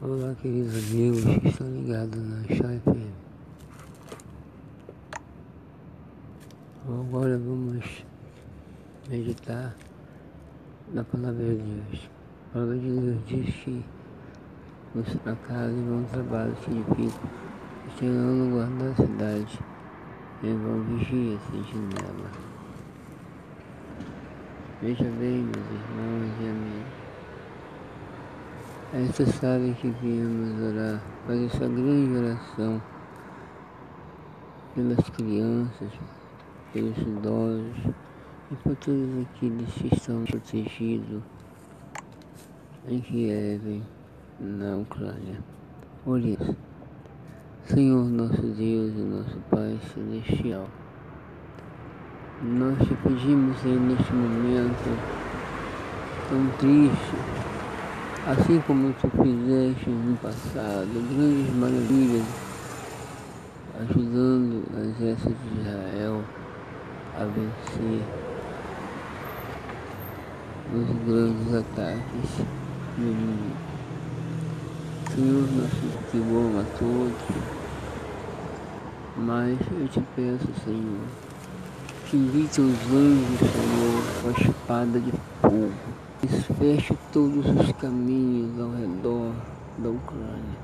Olá, 0.00 0.32
queridos 0.40 0.76
amigos 0.76 1.24
que 1.24 1.48
estão 1.48 1.66
ligados 1.74 2.22
na 2.22 2.40
FM. 2.44 3.10
Agora 6.86 7.36
vamos 7.36 8.04
meditar 9.10 9.74
na 10.92 11.02
palavra 11.02 11.44
de 11.44 11.56
Deus. 11.56 12.10
A 12.48 12.52
palavra 12.52 12.78
de 12.78 13.00
Deus 13.00 13.26
diz 13.26 13.54
que 13.56 13.84
casa 15.48 15.72
e 15.72 15.82
vão 15.82 16.04
trabalho 16.04 16.56
significa 16.62 17.20
chegando 17.98 18.52
guardar 18.52 18.92
a 18.92 18.94
cidade 18.94 19.58
e 20.44 20.52
vão 20.52 20.80
vigiar 20.84 21.40
sentinela. 21.50 22.30
Veja 24.80 25.10
bem, 25.18 25.42
meus 25.42 25.56
irmãos 25.56 26.40
e 26.40 26.48
amigos. 26.48 27.07
É 28.90 29.00
necessário 29.00 29.74
que 29.74 29.90
viemos 30.00 30.58
orar, 30.62 31.02
fazer 31.26 31.44
essa 31.44 31.68
grande 31.68 32.16
oração 32.16 32.80
pelas 34.74 35.10
crianças, 35.10 35.90
pelos 36.72 36.96
idosos 36.96 37.94
e 38.50 38.54
por 38.54 38.74
todos 38.76 39.26
aqueles 39.26 39.74
que 39.74 39.94
estão 39.94 40.24
protegidos 40.24 41.22
em 42.88 42.98
Kiev, 43.00 43.82
na 44.40 44.76
Ucrânia. 44.76 45.38
Oremos. 46.06 46.56
Senhor 47.66 48.04
nosso 48.06 48.40
Deus 48.40 48.94
e 48.96 49.02
nosso 49.02 49.38
Pai 49.50 49.78
Celestial, 49.92 50.66
nós 52.42 52.78
te 52.78 52.94
pedimos 52.94 53.58
Senhor, 53.58 53.80
neste 53.80 54.12
momento 54.14 54.98
tão 56.30 56.46
triste 56.58 57.37
assim 58.28 58.60
como 58.66 58.92
tu 58.92 59.08
fizeste 59.08 59.88
no 59.88 60.14
passado, 60.18 60.86
grandes 61.16 61.54
maravilhas, 61.54 62.26
ajudando 63.80 64.64
o 64.70 64.80
exército 64.80 65.34
de 65.34 65.60
Israel 65.60 66.22
a 67.18 67.24
vencer 67.24 68.02
os 70.74 71.06
grandes 71.06 71.54
ataques 71.54 72.44
do 72.98 73.02
inimigo. 73.02 73.56
Senhor, 75.14 75.48
nós 75.56 75.70
te 76.10 76.18
bom 76.18 76.60
a 76.60 76.64
todos, 76.78 77.42
mas 79.16 79.58
eu 79.80 79.88
te 79.88 80.02
peço, 80.14 80.48
Senhor, 80.66 81.00
que 82.04 82.16
invite 82.18 82.60
os 82.60 82.76
anjos, 82.92 83.38
Senhor, 83.38 84.04
com 84.20 84.28
a 84.28 84.32
espada 84.32 85.00
de 85.00 85.12
fogo 85.40 86.07
Feche 86.26 86.98
todos 87.12 87.46
os 87.46 87.72
caminhos 87.80 88.58
ao 88.60 88.72
redor 88.72 89.32
da 89.78 89.88
Ucrânia 89.88 90.58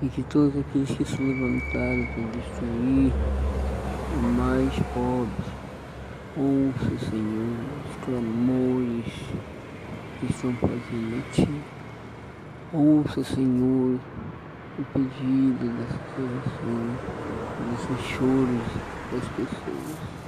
e 0.00 0.08
que 0.08 0.22
todos 0.22 0.56
aqueles 0.56 0.88
que 0.88 1.04
se 1.04 1.20
levantaram 1.20 2.06
para 2.14 2.38
destruir 2.38 3.12
os 4.14 4.22
mais 4.38 4.72
pobres, 4.94 5.46
ouça, 6.36 7.10
Senhor, 7.10 7.56
os 7.90 8.04
clamores 8.04 9.12
que 10.20 10.26
estão 10.30 10.52
fazendo 10.54 11.18
a 11.18 11.32
Ti. 11.32 11.60
Ouça, 12.72 13.24
Senhor, 13.24 13.98
o 14.78 14.84
pedido 14.92 15.76
dessas 15.76 16.00
orações, 16.18 16.98
desses 17.72 18.06
choros 18.06 18.62
das 19.10 19.28
pessoas 19.30 20.19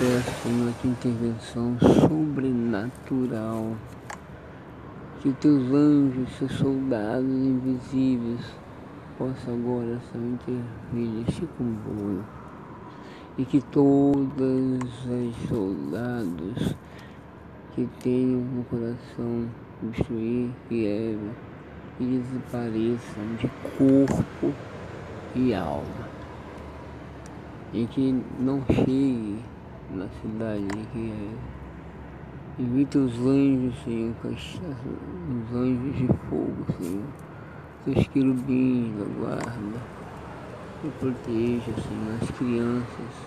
peço, 0.00 0.74
que 0.80 0.88
intervenção 0.88 1.76
sobrenatural. 1.78 3.76
Que 5.20 5.30
teus 5.34 5.70
anjos, 5.70 6.38
seus 6.38 6.52
soldados 6.52 7.28
invisíveis, 7.28 8.40
possam 9.18 9.52
agora 9.52 10.00
intervir 10.14 10.58
neste 10.94 11.46
comboio. 11.58 12.24
E 13.36 13.44
que 13.44 13.60
todos 13.60 15.04
os 15.04 15.48
soldados 15.48 16.74
que 17.74 17.86
tenham 18.02 18.40
no 18.40 18.64
coração 18.64 19.46
destruir 19.82 20.50
Kiev 20.70 21.20
e 22.00 22.04
desapareçam 22.04 23.36
de 23.38 23.50
corpo 23.76 24.54
e 25.36 25.52
alma. 25.52 26.08
E 27.74 27.86
que 27.86 28.24
não 28.40 28.64
chegue 28.66 29.38
na 29.94 30.06
cidade 30.20 30.66
que 30.92 31.10
é. 31.10 32.62
Evita 32.62 32.98
os 32.98 33.18
anjos, 33.20 33.74
Senhor, 33.84 34.14
os 34.24 35.56
anjos 35.56 35.96
de 35.96 36.06
fogo, 36.28 36.66
Senhor. 36.78 37.04
Seus 37.84 38.06
querubins 38.08 38.92
da 38.98 39.04
guarda. 39.18 40.00
E 40.84 40.88
proteja, 40.98 41.72
Senhor, 41.74 42.18
as 42.20 42.30
crianças, 42.32 43.26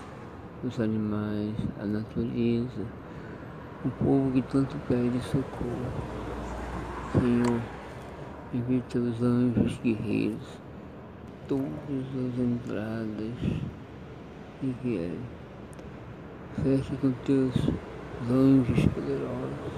os 0.64 0.80
animais, 0.80 1.54
a 1.80 1.84
natureza, 1.84 2.86
o 3.84 3.90
povo 3.90 4.32
que 4.32 4.42
tanto 4.42 4.76
pede 4.88 5.20
socorro. 5.22 5.92
Senhor, 7.12 7.60
evita 8.54 8.98
os 8.98 9.22
anjos 9.22 9.78
guerreiros, 9.78 10.58
todas 11.48 11.68
as 11.68 12.38
entradas 12.38 13.34
e 14.62 14.74
vierem 14.82 15.43
Feche 16.62 16.96
com 17.00 17.10
teus 17.26 17.52
anjos 18.30 18.86
poderosos. 18.86 19.74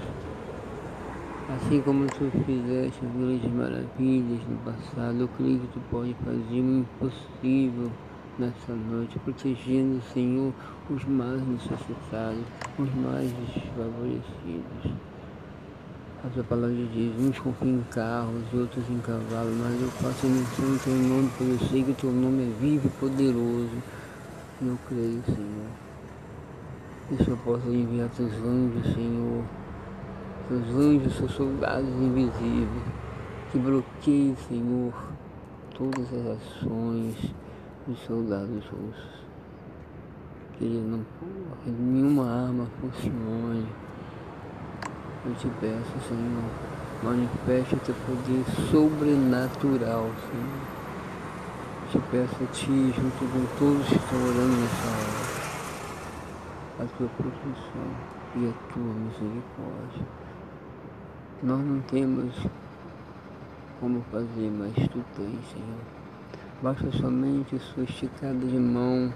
Assim 1.48 1.80
como 1.80 2.06
tu 2.06 2.30
fizeste 2.44 3.00
grandes 3.16 3.50
maravilhas 3.50 4.40
no 4.46 4.58
passado, 4.58 5.20
eu 5.20 5.28
creio 5.36 5.58
que 5.60 5.66
tu 5.68 5.80
pode 5.90 6.14
fazer 6.22 6.60
o 6.60 6.80
impossível 6.80 7.90
nessa 8.38 8.74
noite, 8.74 9.18
protegendo, 9.20 10.02
Senhor, 10.12 10.52
os 10.90 11.04
mais 11.06 11.40
necessitados, 11.48 12.44
os 12.78 12.94
mais 12.94 13.32
desfavorecidos. 13.32 14.92
A 16.24 16.28
tua 16.28 16.44
palavra 16.44 16.76
diz, 16.92 17.12
uns 17.18 17.38
confiam 17.38 17.76
em 17.76 17.84
carros, 17.90 18.44
outros 18.52 18.84
em 18.90 18.98
cavalos, 18.98 19.56
mas 19.56 19.80
eu 19.80 19.88
faço 19.88 20.26
menção 20.26 20.66
do 20.66 20.84
teu 20.84 20.94
nome, 20.94 21.30
porque 21.38 21.52
eu 21.52 21.68
sei 21.70 21.82
que 21.82 21.90
o 21.92 21.94
teu 21.94 22.12
nome 22.12 22.42
é 22.42 22.60
vivo 22.60 22.86
e 22.86 22.90
poderoso. 23.00 23.82
Eu 24.60 24.78
creio, 24.88 25.22
Senhor 25.24 25.85
que 27.08 27.22
só 27.22 27.36
possa 27.44 27.68
enviar 27.68 28.08
teus 28.10 28.32
anjos, 28.32 28.92
Senhor, 28.92 29.44
teus 30.48 30.68
anjos, 30.70 31.14
seus 31.14 31.30
soldados 31.32 31.88
invisíveis, 31.88 32.82
que 33.52 33.58
bloqueiem, 33.58 34.36
Senhor, 34.48 34.92
todas 35.76 36.12
as 36.12 36.36
ações 36.36 37.14
dos 37.86 37.98
soldados 38.00 38.64
russos. 38.66 39.26
Que 40.58 40.64
eles 40.64 40.84
não 40.84 41.04
nenhuma 41.66 42.24
arma 42.24 42.66
funcione. 42.80 43.66
Eu 45.24 45.34
te 45.34 45.48
peço, 45.60 46.08
Senhor, 46.08 46.44
manifeste 47.02 47.74
o 47.74 47.78
teu 47.80 47.94
poder 48.06 48.44
sobrenatural, 48.70 50.10
Senhor. 50.28 50.76
Te 51.90 52.00
peço 52.10 52.42
a 52.42 52.46
Ti, 52.46 52.94
junto 52.96 53.18
com 53.32 53.58
todos 53.58 53.86
que 53.86 53.94
estão 53.94 54.18
orando 54.18 54.56
nessa 54.56 54.88
hora 54.88 55.35
a 56.78 56.84
tua 56.96 57.08
proteção 57.08 57.90
e 58.34 58.48
a 58.48 58.72
tua 58.72 58.82
misericórdia. 58.82 60.06
Nós 61.42 61.58
não 61.60 61.80
temos 61.82 62.34
como 63.80 64.02
fazer, 64.10 64.50
mas 64.50 64.74
tu 64.88 65.04
tens, 65.16 65.48
Senhor. 65.52 65.80
Basta 66.62 66.90
somente 66.92 67.58
sua 67.58 67.84
esticada 67.84 68.34
de 68.34 68.58
mão 68.58 69.12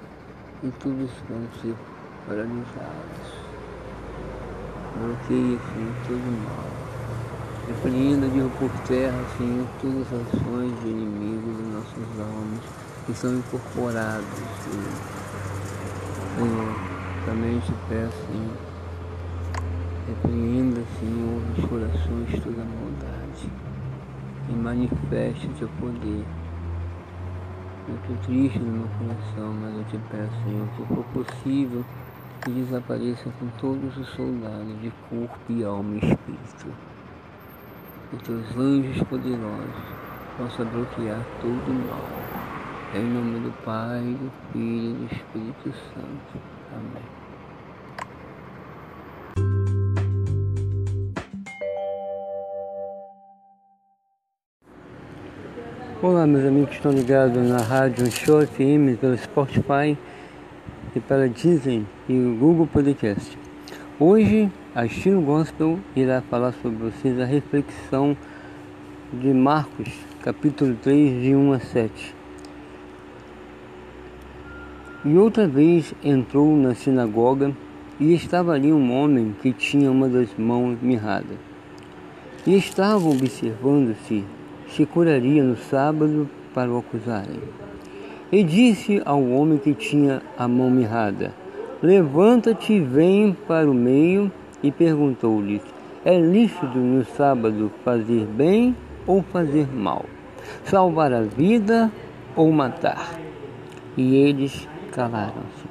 e 0.63 0.71
tudo 0.81 1.09
vão 1.29 1.49
ser 1.61 1.75
paralisados. 2.27 3.41
Bloqueia, 4.99 5.59
Senhor, 5.59 5.95
todo 6.07 6.31
mal. 6.45 6.81
Repreenda 7.69 8.29
de 8.29 8.41
por 8.59 8.71
terra, 8.87 9.25
Senhor, 9.39 9.67
todas 9.81 10.07
as 10.13 10.35
ações 10.35 10.81
de 10.83 10.89
inimigos 10.89 11.57
de 11.57 11.63
nossos 11.73 12.21
almas 12.21 12.61
que 13.07 13.15
são 13.15 13.35
incorporados, 13.35 14.27
Senhor. 14.65 15.31
Senhor 16.37 16.90
também 17.31 17.61
te 17.61 17.73
peço, 17.89 18.27
Senhor, 18.27 18.57
repreenda, 20.09 20.83
Senhor, 20.99 21.41
os 21.57 21.65
corações 21.65 22.43
toda 22.43 22.65
maldade 22.65 23.49
e 24.49 24.53
manifeste 24.53 25.47
o 25.47 25.51
teu 25.51 25.69
poder. 25.79 26.25
Eu 27.87 27.95
estou 27.95 28.17
triste 28.27 28.59
no 28.59 28.73
meu 28.73 28.89
coração, 28.99 29.55
mas 29.63 29.77
eu 29.77 29.85
te 29.85 29.99
peço, 30.11 30.33
Senhor, 30.43 30.67
se 30.75 30.85
for 30.93 31.05
possível, 31.15 31.85
que 32.43 32.51
desapareça 32.51 33.31
com 33.39 33.47
todos 33.61 33.97
os 33.97 34.09
soldados 34.09 34.81
de 34.83 34.93
corpo 35.09 35.39
e 35.51 35.63
alma 35.63 35.95
e 35.95 35.99
espírito. 35.99 36.75
Que 38.11 38.17
teus 38.25 38.57
anjos 38.57 39.05
poderosos 39.05 39.85
possam 40.37 40.67
bloquear 40.67 41.25
todo 41.41 41.71
o 41.71 41.75
mal. 41.87 42.11
Em 42.93 43.05
nome 43.05 43.39
do 43.39 43.65
Pai, 43.65 44.01
do 44.01 44.33
Filho 44.53 44.91
e 44.91 44.95
do 44.95 45.15
Espírito 45.15 45.73
Santo. 45.95 46.51
Amém. 46.73 47.20
Olá, 56.03 56.27
meus 56.27 56.47
amigos 56.47 56.71
que 56.71 56.77
estão 56.77 56.93
ligados 56.93 57.47
na 57.47 57.59
rádio 57.59 58.11
Show 58.11 58.41
FM, 58.41 58.99
pelo 58.99 59.19
Spotify 59.19 59.99
e 60.97 61.01
pela 61.01 61.29
Disney 61.29 61.85
e 62.09 62.19
o 62.19 62.39
Google 62.39 62.67
Podcast. 62.67 63.37
Hoje, 63.99 64.51
a 64.75 64.87
Estilo 64.87 65.21
Gospel 65.21 65.79
irá 65.95 66.23
falar 66.23 66.55
sobre 66.63 66.79
vocês 66.79 67.21
a 67.21 67.27
reflexão 67.27 68.17
de 69.13 69.29
Marcos, 69.35 69.91
capítulo 70.23 70.75
3, 70.83 71.23
de 71.23 71.35
1 71.35 71.53
a 71.53 71.61
7. 71.61 72.15
E 75.05 75.19
outra 75.19 75.47
vez 75.47 75.93
entrou 76.03 76.57
na 76.57 76.75
sinagoga 76.75 77.53
e 78.01 78.15
estava 78.15 78.53
ali 78.53 78.73
um 78.73 78.91
homem 78.91 79.37
que 79.43 79.53
tinha 79.53 79.91
uma 79.91 80.09
das 80.09 80.31
mãos 80.39 80.79
mirrada. 80.81 81.37
E 82.47 82.57
estava 82.57 83.07
observando 83.07 83.95
se 84.71 84.87
curaria 84.87 85.43
no 85.43 85.57
sábado 85.57 86.29
para 86.55 86.71
o 86.71 86.79
acusarem. 86.79 87.41
E 88.33 88.43
disse 88.45 89.03
ao 89.05 89.23
homem 89.23 89.59
que 89.59 89.75
tinha 89.75 90.23
a 90.39 90.47
mão 90.47 90.71
mirrada: 90.71 91.33
Levanta-te 91.83 92.75
e 92.75 92.81
vem 92.81 93.37
para 93.47 93.71
o 93.71 93.75
meio. 93.75 94.31
E 94.63 94.71
perguntou-lhe: 94.71 95.61
É 96.05 96.19
lícito 96.19 96.79
no 96.79 97.05
sábado 97.05 97.71
fazer 97.85 98.27
bem 98.27 98.77
ou 99.07 99.23
fazer 99.23 99.67
mal? 99.67 100.05
Salvar 100.65 101.13
a 101.13 101.23
vida 101.23 101.91
ou 102.37 102.53
matar? 102.53 103.19
E 103.97 104.17
eles 104.17 104.69
calaram-se. 104.93 105.69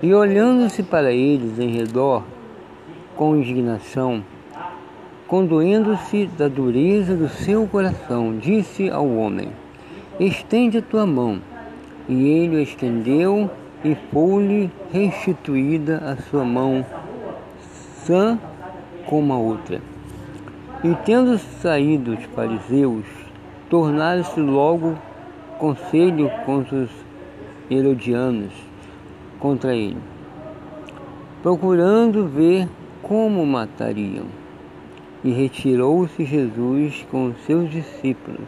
E 0.00 0.14
olhando-se 0.14 0.82
para 0.82 1.12
eles 1.12 1.58
em 1.58 1.68
redor, 1.68 2.24
com 3.16 3.36
indignação, 3.36 4.22
condoendo-se 5.28 6.26
da 6.38 6.48
dureza 6.48 7.14
do 7.14 7.28
seu 7.28 7.68
coração, 7.68 8.38
disse 8.38 8.88
ao 8.88 9.06
homem: 9.06 9.50
Estende 10.18 10.78
a 10.78 10.82
tua 10.82 11.06
mão. 11.06 11.38
E 12.08 12.26
ele 12.26 12.56
o 12.56 12.60
estendeu, 12.60 13.50
e 13.84 13.94
foi-lhe 14.10 14.70
restituída 14.90 15.98
a 15.98 16.16
sua 16.16 16.42
mão, 16.42 16.84
sã 18.04 18.38
como 19.06 19.34
a 19.34 19.36
outra. 19.36 19.82
E 20.82 20.94
tendo 21.04 21.36
saído 21.38 22.14
os 22.14 22.24
fariseus, 22.34 23.04
tornaram-se 23.68 24.40
logo 24.40 24.96
conselho 25.58 26.30
contra 26.46 26.76
os 26.76 26.90
herodianos, 27.70 28.54
contra 29.38 29.74
ele, 29.74 29.98
procurando 31.42 32.26
ver 32.26 32.66
como 33.02 33.44
matariam. 33.44 34.47
E 35.24 35.30
retirou-se 35.30 36.24
Jesus 36.24 37.06
com 37.10 37.34
seus 37.46 37.70
discípulos 37.70 38.46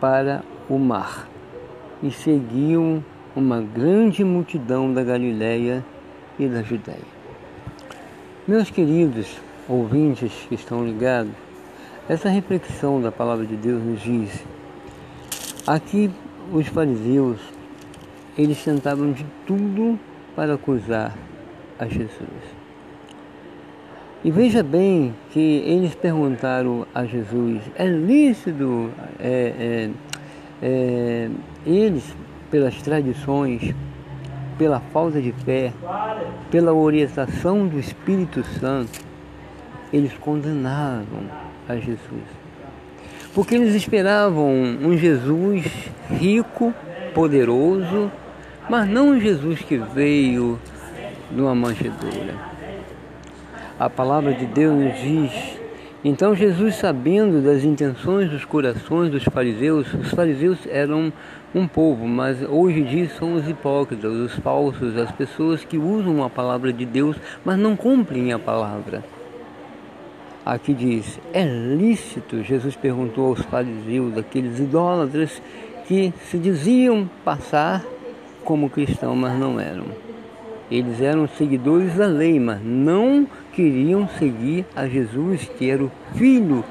para 0.00 0.42
o 0.68 0.78
mar, 0.78 1.28
e 2.02 2.10
seguiam 2.10 3.02
uma 3.34 3.60
grande 3.60 4.24
multidão 4.24 4.92
da 4.92 5.02
Galiléia 5.02 5.84
e 6.38 6.46
da 6.46 6.62
Judéia. 6.62 7.18
Meus 8.46 8.70
queridos 8.70 9.40
ouvintes 9.68 10.32
que 10.48 10.54
estão 10.54 10.84
ligados, 10.84 11.32
essa 12.08 12.28
reflexão 12.28 13.00
da 13.00 13.12
palavra 13.12 13.44
de 13.46 13.56
Deus 13.56 13.82
nos 13.82 14.00
diz: 14.00 14.44
aqui 15.66 16.10
os 16.52 16.66
fariseus 16.68 17.38
eles 18.36 18.62
tentavam 18.64 19.12
de 19.12 19.26
tudo 19.46 19.98
para 20.34 20.54
acusar 20.54 21.16
a 21.78 21.86
Jesus. 21.86 22.57
E 24.24 24.32
veja 24.32 24.64
bem 24.64 25.14
que 25.30 25.62
eles 25.64 25.94
perguntaram 25.94 26.84
a 26.92 27.04
Jesus, 27.04 27.62
é 27.76 27.86
lícito 27.86 28.90
é, 29.20 29.30
é, 29.30 29.90
é, 30.60 31.30
eles, 31.64 32.16
pelas 32.50 32.82
tradições, 32.82 33.72
pela 34.58 34.80
falta 34.92 35.22
de 35.22 35.30
fé, 35.30 35.72
pela 36.50 36.72
orientação 36.72 37.68
do 37.68 37.78
Espírito 37.78 38.42
Santo, 38.42 39.00
eles 39.92 40.12
condenavam 40.14 41.22
a 41.68 41.76
Jesus. 41.76 42.26
Porque 43.32 43.54
eles 43.54 43.72
esperavam 43.76 44.50
um 44.50 44.98
Jesus 44.98 45.64
rico, 46.10 46.74
poderoso, 47.14 48.10
mas 48.68 48.88
não 48.88 49.10
um 49.10 49.20
Jesus 49.20 49.60
que 49.60 49.76
veio 49.76 50.58
numa 51.30 51.54
manjedoura 51.54 52.57
a 53.78 53.88
palavra 53.88 54.32
de 54.32 54.44
Deus 54.46 54.74
nos 54.74 55.00
diz. 55.00 55.58
Então 56.04 56.34
Jesus, 56.34 56.76
sabendo 56.76 57.42
das 57.42 57.64
intenções 57.64 58.30
dos 58.30 58.44
corações 58.44 59.10
dos 59.10 59.24
fariseus, 59.24 59.92
os 59.94 60.10
fariseus 60.10 60.58
eram 60.68 61.12
um 61.54 61.66
povo, 61.66 62.06
mas 62.06 62.42
hoje 62.42 62.80
em 62.80 62.84
dia 62.84 63.08
são 63.08 63.34
os 63.34 63.48
hipócritas, 63.48 64.12
os 64.12 64.34
falsos, 64.36 64.96
as 64.96 65.10
pessoas 65.10 65.64
que 65.64 65.76
usam 65.76 66.22
a 66.22 66.30
palavra 66.30 66.72
de 66.72 66.84
Deus, 66.84 67.16
mas 67.44 67.58
não 67.58 67.76
cumprem 67.76 68.32
a 68.32 68.38
palavra. 68.38 69.02
Aqui 70.46 70.72
diz: 70.72 71.18
é 71.32 71.44
lícito? 71.44 72.42
Jesus 72.42 72.76
perguntou 72.76 73.26
aos 73.26 73.42
fariseus, 73.42 74.16
aqueles 74.16 74.58
idólatras 74.58 75.42
que 75.86 76.12
se 76.30 76.38
diziam 76.38 77.08
passar 77.24 77.84
como 78.44 78.70
cristãos, 78.70 79.16
mas 79.16 79.38
não 79.38 79.58
eram. 79.58 80.07
Eles 80.70 81.00
eram 81.00 81.26
seguidores 81.26 81.94
da 81.94 82.06
lei, 82.06 82.38
mas 82.38 82.60
não 82.62 83.26
queriam 83.52 84.06
seguir 84.06 84.66
a 84.76 84.86
Jesus, 84.86 85.50
que 85.56 85.70
era 85.70 85.82
o 85.82 85.90
Filho 86.14 86.62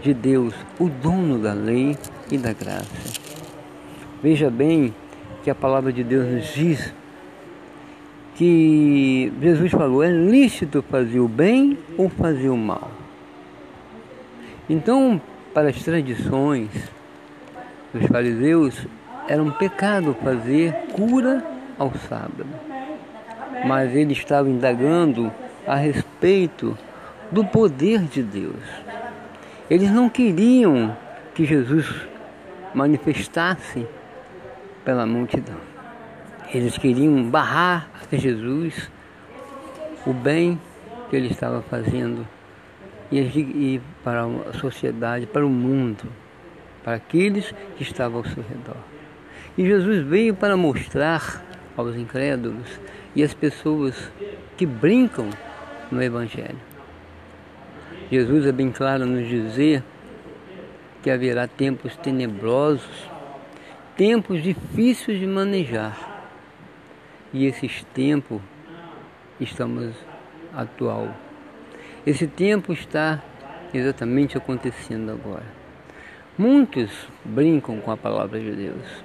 de 0.00 0.14
Deus, 0.14 0.54
o 0.78 0.88
dono 0.88 1.38
da 1.38 1.52
lei 1.52 1.96
e 2.30 2.38
da 2.38 2.54
graça. 2.54 3.20
Veja 4.22 4.50
bem 4.50 4.94
que 5.44 5.50
a 5.50 5.54
palavra 5.54 5.92
de 5.92 6.02
Deus 6.02 6.26
nos 6.28 6.54
diz 6.54 6.94
que 8.36 9.30
Jesus 9.40 9.70
falou: 9.70 10.02
é 10.02 10.10
lícito 10.10 10.82
fazer 10.90 11.20
o 11.20 11.28
bem 11.28 11.76
ou 11.98 12.08
fazer 12.08 12.48
o 12.48 12.56
mal. 12.56 12.90
Então, 14.68 15.20
para 15.52 15.68
as 15.68 15.82
tradições 15.82 16.70
dos 17.92 18.06
fariseus, 18.06 18.86
era 19.28 19.42
um 19.42 19.50
pecado 19.50 20.16
fazer 20.22 20.72
cura 20.94 21.44
ao 21.78 21.92
sábado 22.08 22.71
mas 23.66 23.94
ele 23.94 24.12
estava 24.12 24.48
indagando 24.48 25.32
a 25.66 25.76
respeito 25.76 26.76
do 27.30 27.44
poder 27.44 28.02
de 28.02 28.22
Deus. 28.22 28.62
Eles 29.70 29.90
não 29.90 30.08
queriam 30.08 30.96
que 31.34 31.44
Jesus 31.44 31.88
manifestasse 32.74 33.86
pela 34.84 35.06
multidão. 35.06 35.56
Eles 36.52 36.76
queriam 36.76 37.22
barrar 37.24 37.88
a 38.12 38.16
Jesus 38.16 38.90
o 40.06 40.12
bem 40.12 40.60
que 41.08 41.16
ele 41.16 41.28
estava 41.28 41.62
fazendo 41.62 42.26
e 43.10 43.80
para 44.02 44.24
a 44.24 44.52
sociedade, 44.54 45.26
para 45.26 45.44
o 45.44 45.50
mundo, 45.50 46.04
para 46.82 46.94
aqueles 46.94 47.54
que 47.76 47.82
estavam 47.82 48.18
ao 48.18 48.24
seu 48.24 48.42
redor. 48.42 48.76
E 49.56 49.66
Jesus 49.66 50.04
veio 50.06 50.34
para 50.34 50.56
mostrar 50.56 51.42
aos 51.76 51.94
incrédulos 51.94 52.80
e 53.14 53.22
às 53.22 53.34
pessoas 53.34 54.10
que 54.56 54.66
brincam 54.66 55.28
no 55.90 56.02
Evangelho. 56.02 56.58
Jesus 58.10 58.46
é 58.46 58.52
bem 58.52 58.70
claro 58.70 59.06
nos 59.06 59.26
dizer 59.28 59.82
que 61.02 61.10
haverá 61.10 61.46
tempos 61.48 61.96
tenebrosos, 61.96 63.10
tempos 63.96 64.42
difíceis 64.42 65.18
de 65.18 65.26
manejar. 65.26 66.10
E 67.32 67.46
esses 67.46 67.82
tempos 67.94 68.40
estamos 69.40 69.94
atual. 70.54 71.14
Esse 72.06 72.26
tempo 72.26 72.72
está 72.72 73.22
exatamente 73.72 74.36
acontecendo 74.36 75.10
agora. 75.12 75.46
Muitos 76.36 76.90
brincam 77.24 77.80
com 77.80 77.90
a 77.90 77.96
palavra 77.96 78.38
de 78.38 78.52
Deus. 78.52 79.04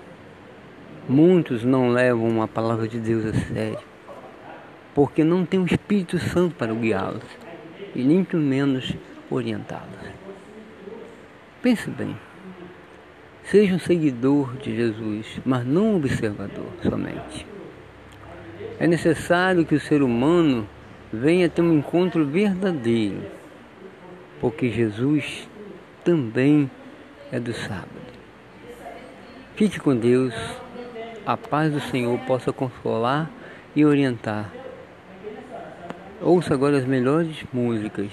Muitos 1.08 1.64
não 1.64 1.90
levam 1.90 2.42
a 2.42 2.48
palavra 2.48 2.88
de 2.88 3.00
Deus 3.00 3.26
a 3.26 3.34
sério, 3.34 3.80
porque 4.98 5.24
não 5.24 5.46
tem 5.46 5.60
o 5.60 5.66
Espírito 5.68 6.18
Santo 6.18 6.56
para 6.56 6.74
guiá-los 6.74 7.22
e 7.94 8.02
nem 8.04 8.16
muito 8.16 8.36
menos 8.36 8.96
orientá-los. 9.30 10.10
Pense 11.62 11.88
bem, 11.92 12.18
seja 13.44 13.76
um 13.76 13.80
seguidor 13.80 14.56
de 14.58 14.76
Jesus, 14.76 15.40
mas 15.46 15.64
não 15.68 15.92
um 15.92 15.96
observador 15.98 16.66
somente. 16.82 17.46
É 18.80 18.88
necessário 18.88 19.64
que 19.68 19.76
o 19.76 19.80
ser 19.80 20.02
humano 20.02 20.68
venha 21.14 21.48
ter 21.48 21.62
um 21.62 21.78
encontro 21.78 22.26
verdadeiro, 22.26 23.22
porque 24.42 24.72
Jesus 24.72 25.48
também 26.04 26.72
é 27.32 27.40
do 27.40 27.54
sábado. 27.54 27.88
Fique 29.56 29.80
com 29.80 29.96
Deus 29.96 30.34
a 31.24 31.38
paz 31.38 31.72
do 31.72 31.82
Senhor 31.82 32.18
possa 32.22 32.52
consolar 32.52 33.30
e 33.76 33.86
orientar. 33.86 34.52
Ouça 36.20 36.56
agora 36.56 36.78
as 36.78 36.86
melhores 36.86 37.46
músicas 37.54 38.10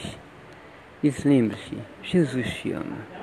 e 1.02 1.10
lembre-se: 1.26 1.78
Jesus 2.02 2.52
te 2.54 2.72
ama. 2.72 3.13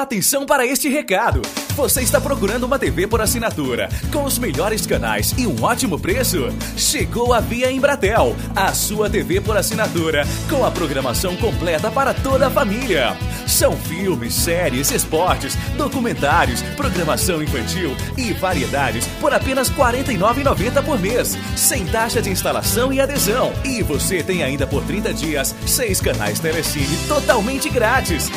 Atenção 0.00 0.46
para 0.46 0.64
este 0.64 0.88
recado. 0.88 1.42
Você 1.74 2.02
está 2.02 2.20
procurando 2.20 2.62
uma 2.62 2.78
TV 2.78 3.08
por 3.08 3.20
assinatura 3.20 3.88
com 4.12 4.22
os 4.22 4.38
melhores 4.38 4.86
canais 4.86 5.34
e 5.36 5.44
um 5.44 5.60
ótimo 5.60 5.98
preço? 5.98 6.50
Chegou 6.76 7.32
a 7.32 7.40
Via 7.40 7.72
Embratel, 7.72 8.36
a 8.54 8.72
sua 8.72 9.10
TV 9.10 9.40
por 9.40 9.56
assinatura 9.56 10.24
com 10.48 10.64
a 10.64 10.70
programação 10.70 11.34
completa 11.36 11.90
para 11.90 12.14
toda 12.14 12.46
a 12.46 12.50
família. 12.50 13.16
São 13.44 13.76
filmes, 13.76 14.34
séries, 14.34 14.92
esportes, 14.92 15.56
documentários, 15.76 16.62
programação 16.76 17.42
infantil 17.42 17.90
e 18.16 18.32
variedades 18.32 19.04
por 19.20 19.34
apenas 19.34 19.68
R$ 19.68 19.82
49,90 19.82 20.84
por 20.84 21.00
mês, 21.00 21.36
sem 21.56 21.84
taxa 21.86 22.22
de 22.22 22.30
instalação 22.30 22.92
e 22.92 23.00
adesão. 23.00 23.52
E 23.64 23.82
você 23.82 24.22
tem 24.22 24.44
ainda 24.44 24.64
por 24.64 24.84
30 24.84 25.12
dias 25.12 25.52
seis 25.66 26.00
canais 26.00 26.38
Telecine 26.38 26.96
totalmente 27.08 27.68
grátis. 27.68 28.30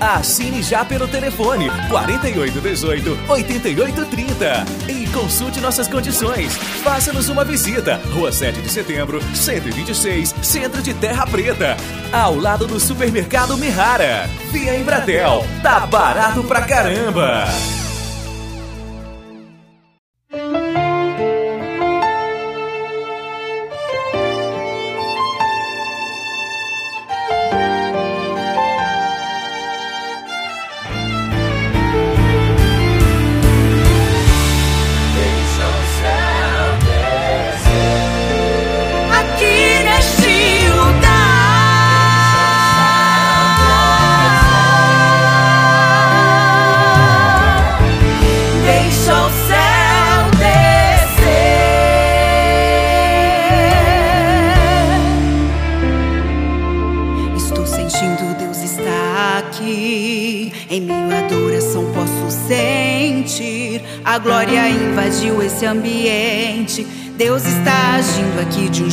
Assine 0.00 0.62
já 0.62 0.84
pelo 0.84 1.08
telefone 1.08 1.70
4818 1.88 3.18
8830 3.28 4.64
e 4.88 5.06
consulte 5.08 5.60
nossas 5.60 5.88
condições. 5.88 6.56
Faça-nos 6.82 7.28
uma 7.28 7.44
visita. 7.44 8.00
Rua 8.12 8.30
7 8.30 8.60
de 8.60 8.70
Setembro, 8.70 9.20
126, 9.34 10.34
Centro 10.42 10.82
de 10.82 10.94
Terra 10.94 11.26
Preta, 11.26 11.76
ao 12.12 12.36
lado 12.36 12.66
do 12.66 12.78
supermercado 12.78 13.56
Mihara. 13.56 14.28
Via 14.50 14.78
Embratel, 14.78 15.44
tá 15.62 15.80
barato 15.86 16.42
pra 16.44 16.62
caramba. 16.62 17.46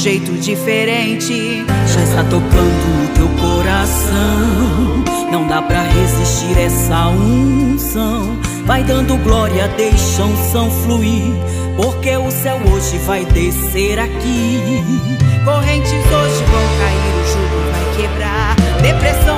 Jeito 0.06 0.34
diferente. 0.34 1.66
Já 1.88 2.04
está 2.04 2.24
tocando 2.26 3.02
no 3.02 3.08
teu 3.16 3.28
coração. 3.42 5.04
Não 5.32 5.48
dá 5.48 5.64
pra 5.64 5.82
resistir 5.82 6.56
essa 6.60 7.08
unção. 7.08 8.38
Vai 8.68 8.84
dando 8.84 9.18
glória, 9.24 9.68
deixa 9.70 10.22
a 10.22 10.26
unção 10.26 10.70
fluir. 10.70 11.34
Porque 11.76 12.16
o 12.18 12.30
céu 12.30 12.56
hoje 12.72 13.00
vai 13.00 13.26
descer 13.26 13.98
aqui. 13.98 14.62
Correntes 15.44 15.92
hoje 15.92 16.44
vão 16.52 16.66
cair, 16.78 17.14
o 17.16 17.26
jugo 17.32 17.60
vai 17.72 17.96
quebrar. 17.98 18.56
Depressão 18.84 19.35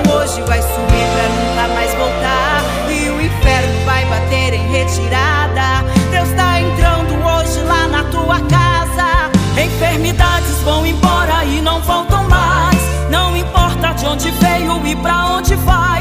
onde 14.08 14.32
veio 14.32 14.88
e 14.88 14.96
pra 14.96 15.26
onde 15.36 15.56
vai. 15.56 15.97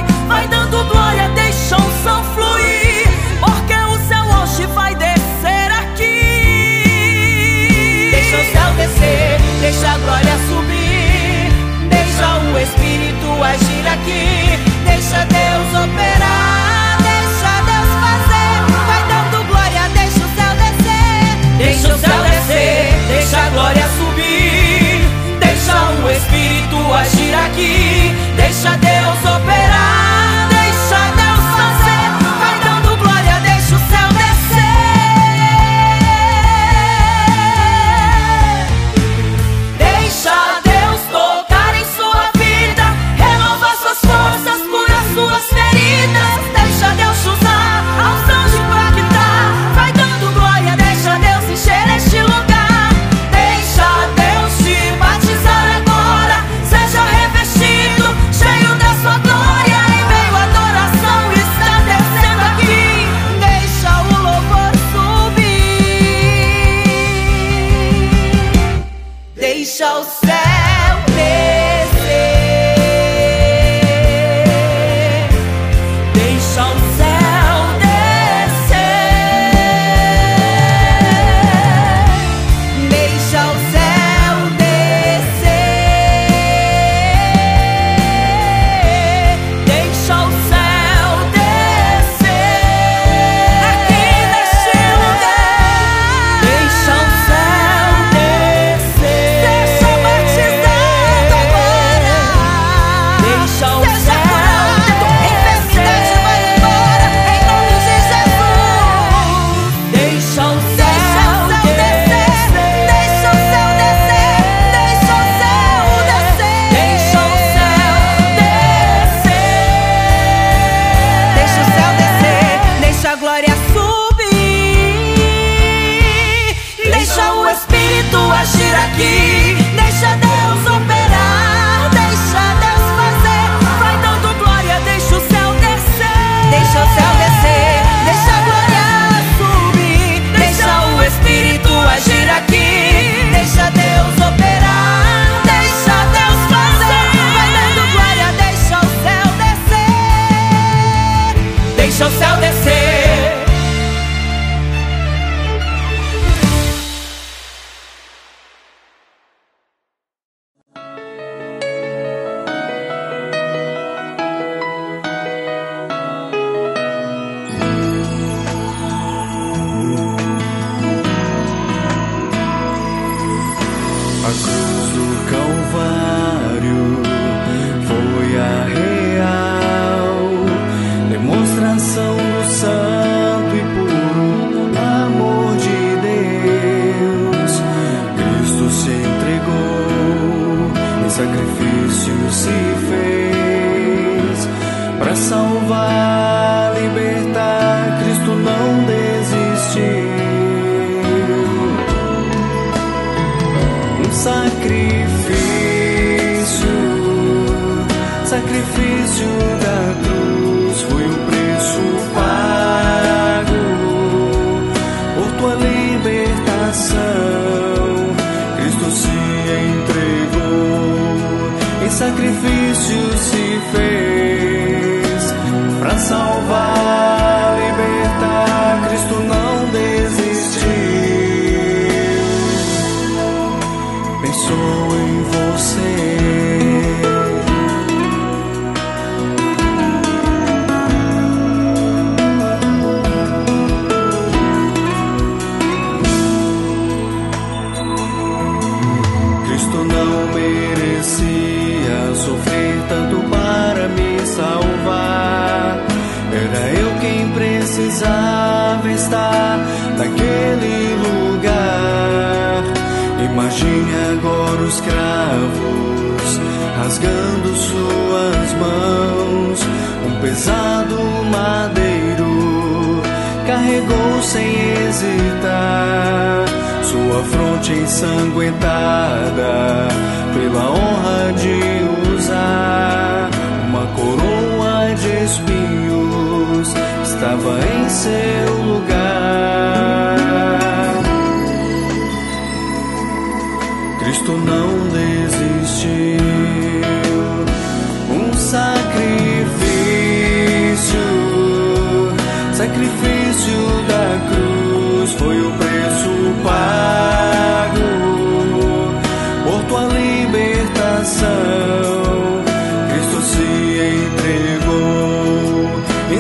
Deixa 28.56 28.75
Deus 28.78 29.36
operar. 29.36 29.75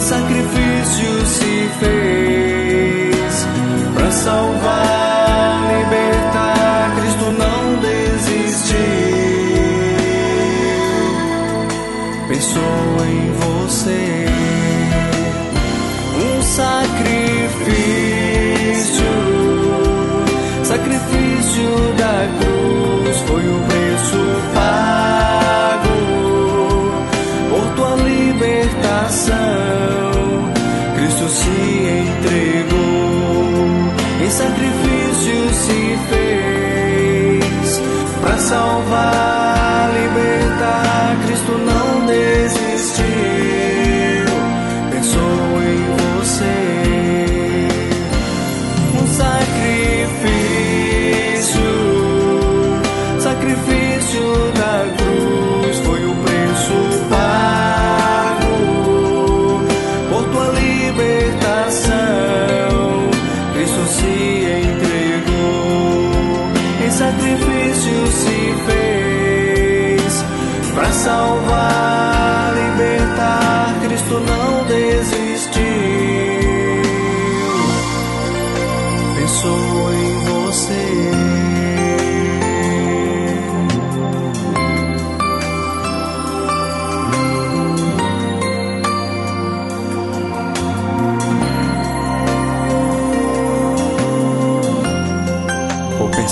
sacrifício 0.06 1.26
se 1.26 1.68
fez 1.80 3.46
para 3.94 4.12
salvar. 4.12 4.95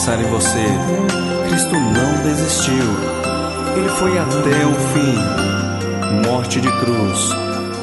pensar 0.04 0.20
em 0.20 0.24
você. 0.24 0.66
Cristo 1.48 1.72
não 1.72 2.22
desistiu, 2.22 2.84
ele 3.74 3.88
foi 3.88 4.18
até 4.18 4.66
o 4.66 4.74
fim. 4.92 6.28
Morte 6.28 6.60
de 6.60 6.68
cruz, 6.68 7.30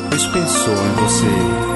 pois 0.07 0.25
pensou 0.27 0.75
em 0.75 1.01
você. 1.01 1.70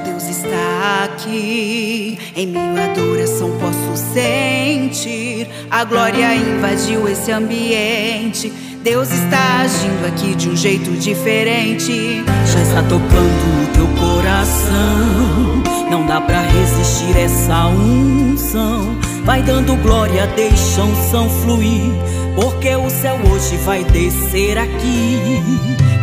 Deus 0.00 0.24
está 0.24 1.04
aqui. 1.04 2.18
Em 2.36 2.46
minha 2.46 2.84
adoração 2.84 3.50
posso 3.58 3.96
sentir. 4.12 5.48
A 5.70 5.84
glória 5.84 6.34
invadiu 6.34 7.08
esse 7.08 7.30
ambiente. 7.30 8.52
Deus 8.82 9.10
está 9.10 9.62
agindo 9.62 10.06
aqui 10.06 10.34
de 10.34 10.48
um 10.48 10.56
jeito 10.56 10.90
diferente. 10.92 12.22
Já 12.46 12.62
está 12.62 12.82
tocando 12.82 13.60
no 13.60 13.66
teu 13.74 13.86
coração. 14.00 15.62
Não 15.90 16.06
dá 16.06 16.20
pra 16.20 16.40
resistir 16.42 17.16
essa 17.16 17.66
unção. 17.66 18.96
Vai 19.24 19.42
dando 19.42 19.76
glória, 19.82 20.26
deixa 20.28 20.80
a 20.80 20.84
unção 20.84 21.28
fluir. 21.28 21.92
Porque 22.34 22.74
o 22.76 22.88
céu 22.88 23.18
hoje 23.30 23.56
vai 23.58 23.84
descer 23.84 24.56
aqui. 24.56 25.42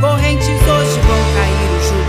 Correntes 0.01 0.47
hoje 0.47 0.99
vão 0.99 1.21
cair, 1.35 1.65
o 1.75 1.79
quebrar. 1.89 2.04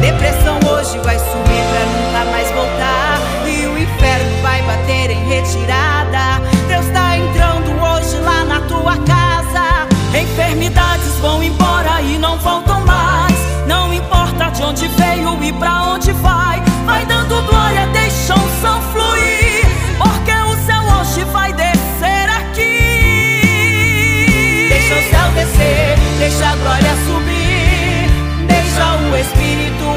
Depressão 0.00 0.60
hoje 0.70 0.98
vai 1.00 1.18
sumir 1.18 1.64
pra 1.70 1.84
nunca 1.86 2.30
mais 2.30 2.50
voltar. 2.52 3.20
E 3.46 3.66
o 3.66 3.78
inferno 3.78 4.42
vai 4.42 4.62
bater 4.62 5.10
em 5.10 5.24
retirada. 5.28 6.40
Deus 6.68 6.86
tá 6.92 7.16
entrando 7.16 7.70
hoje 7.82 8.16
lá 8.20 8.44
na 8.44 8.60
tua 8.62 8.96
casa. 8.98 9.88
Enfermidades 10.16 11.18
vão 11.20 11.42
embora 11.42 12.00
e 12.00 12.16
não 12.18 12.38
voltam 12.38 12.80
mais. 12.86 13.34
Não 13.66 13.92
importa 13.92 14.50
de 14.50 14.62
onde 14.62 14.86
veio 14.88 15.42
e 15.42 15.52
pra 15.52 15.82
onde 15.82 16.12
vai. 16.12 16.62
Vai 16.86 17.04
dando 17.06 17.42
glória, 17.42 17.86
deixa 17.92 18.34
a 18.34 18.36
unção 18.36 18.80
fluir. 18.92 19.66
Porque 19.98 20.32
o 20.32 20.56
céu 20.64 20.82
hoje 21.00 21.24
vai 21.32 21.52
descer 21.52 22.30
aqui. 22.30 23.48
Deixa 24.68 24.94
o 24.94 25.10
céu 25.10 25.30
descer, 25.34 25.98
deixa 26.18 26.48
a 26.48 26.56
glória 26.56 26.96
subir 27.04 27.17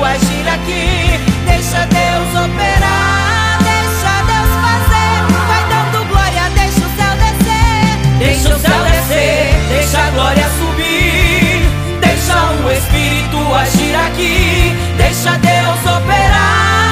agir 0.03 0.47
aqui. 0.47 1.19
Deixa 1.45 1.85
Deus 1.85 2.29
operar, 2.45 3.59
deixa 3.63 4.13
Deus 4.31 4.51
fazer. 4.65 5.15
Vai 5.47 5.63
dando 5.69 6.07
glória, 6.09 6.49
deixa 6.55 6.79
o 6.79 6.91
céu 6.97 7.13
descer. 7.23 8.17
Deixa 8.19 8.55
o 8.55 8.59
céu 8.59 8.83
descer, 8.83 9.53
deixa 9.69 9.99
a 9.99 10.09
glória 10.11 10.47
subir. 10.59 11.61
Deixa 11.99 12.35
o 12.63 12.71
Espírito 12.71 13.53
agir 13.55 13.95
aqui. 13.95 14.75
Deixa 14.97 15.31
Deus 15.37 15.95
operar. 15.97 16.90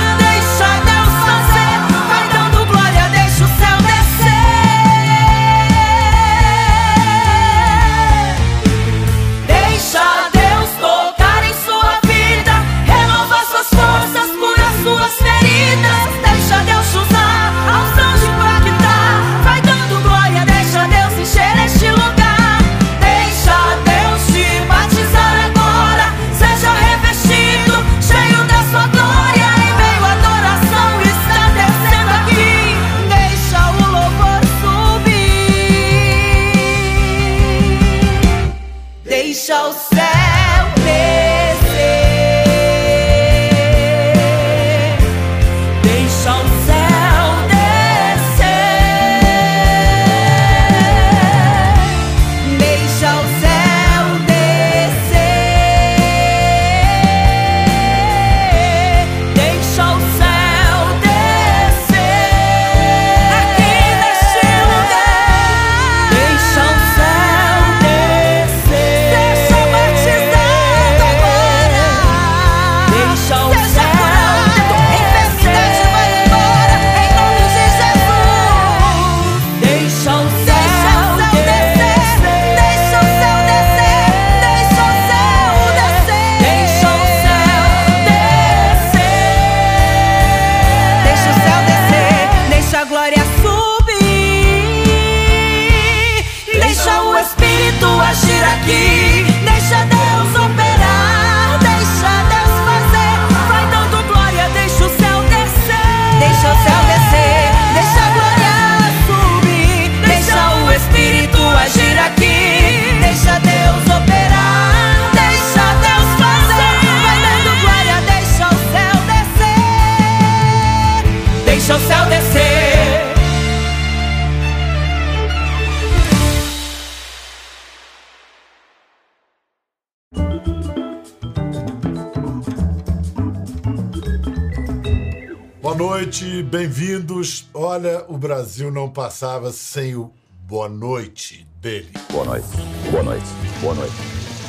Noite, 135.75 136.43
bem-vindos. 136.43 137.47
Olha, 137.53 138.05
o 138.07 138.17
Brasil 138.17 138.71
não 138.71 138.89
passava 138.89 139.51
sem 139.51 139.95
o 139.95 140.11
boa 140.47 140.69
noite 140.69 141.47
dele. 141.61 141.91
Boa 142.11 142.25
noite, 142.25 142.47
boa 142.91 143.03
noite, 143.03 143.25
boa 143.61 143.75
noite, 143.75 143.93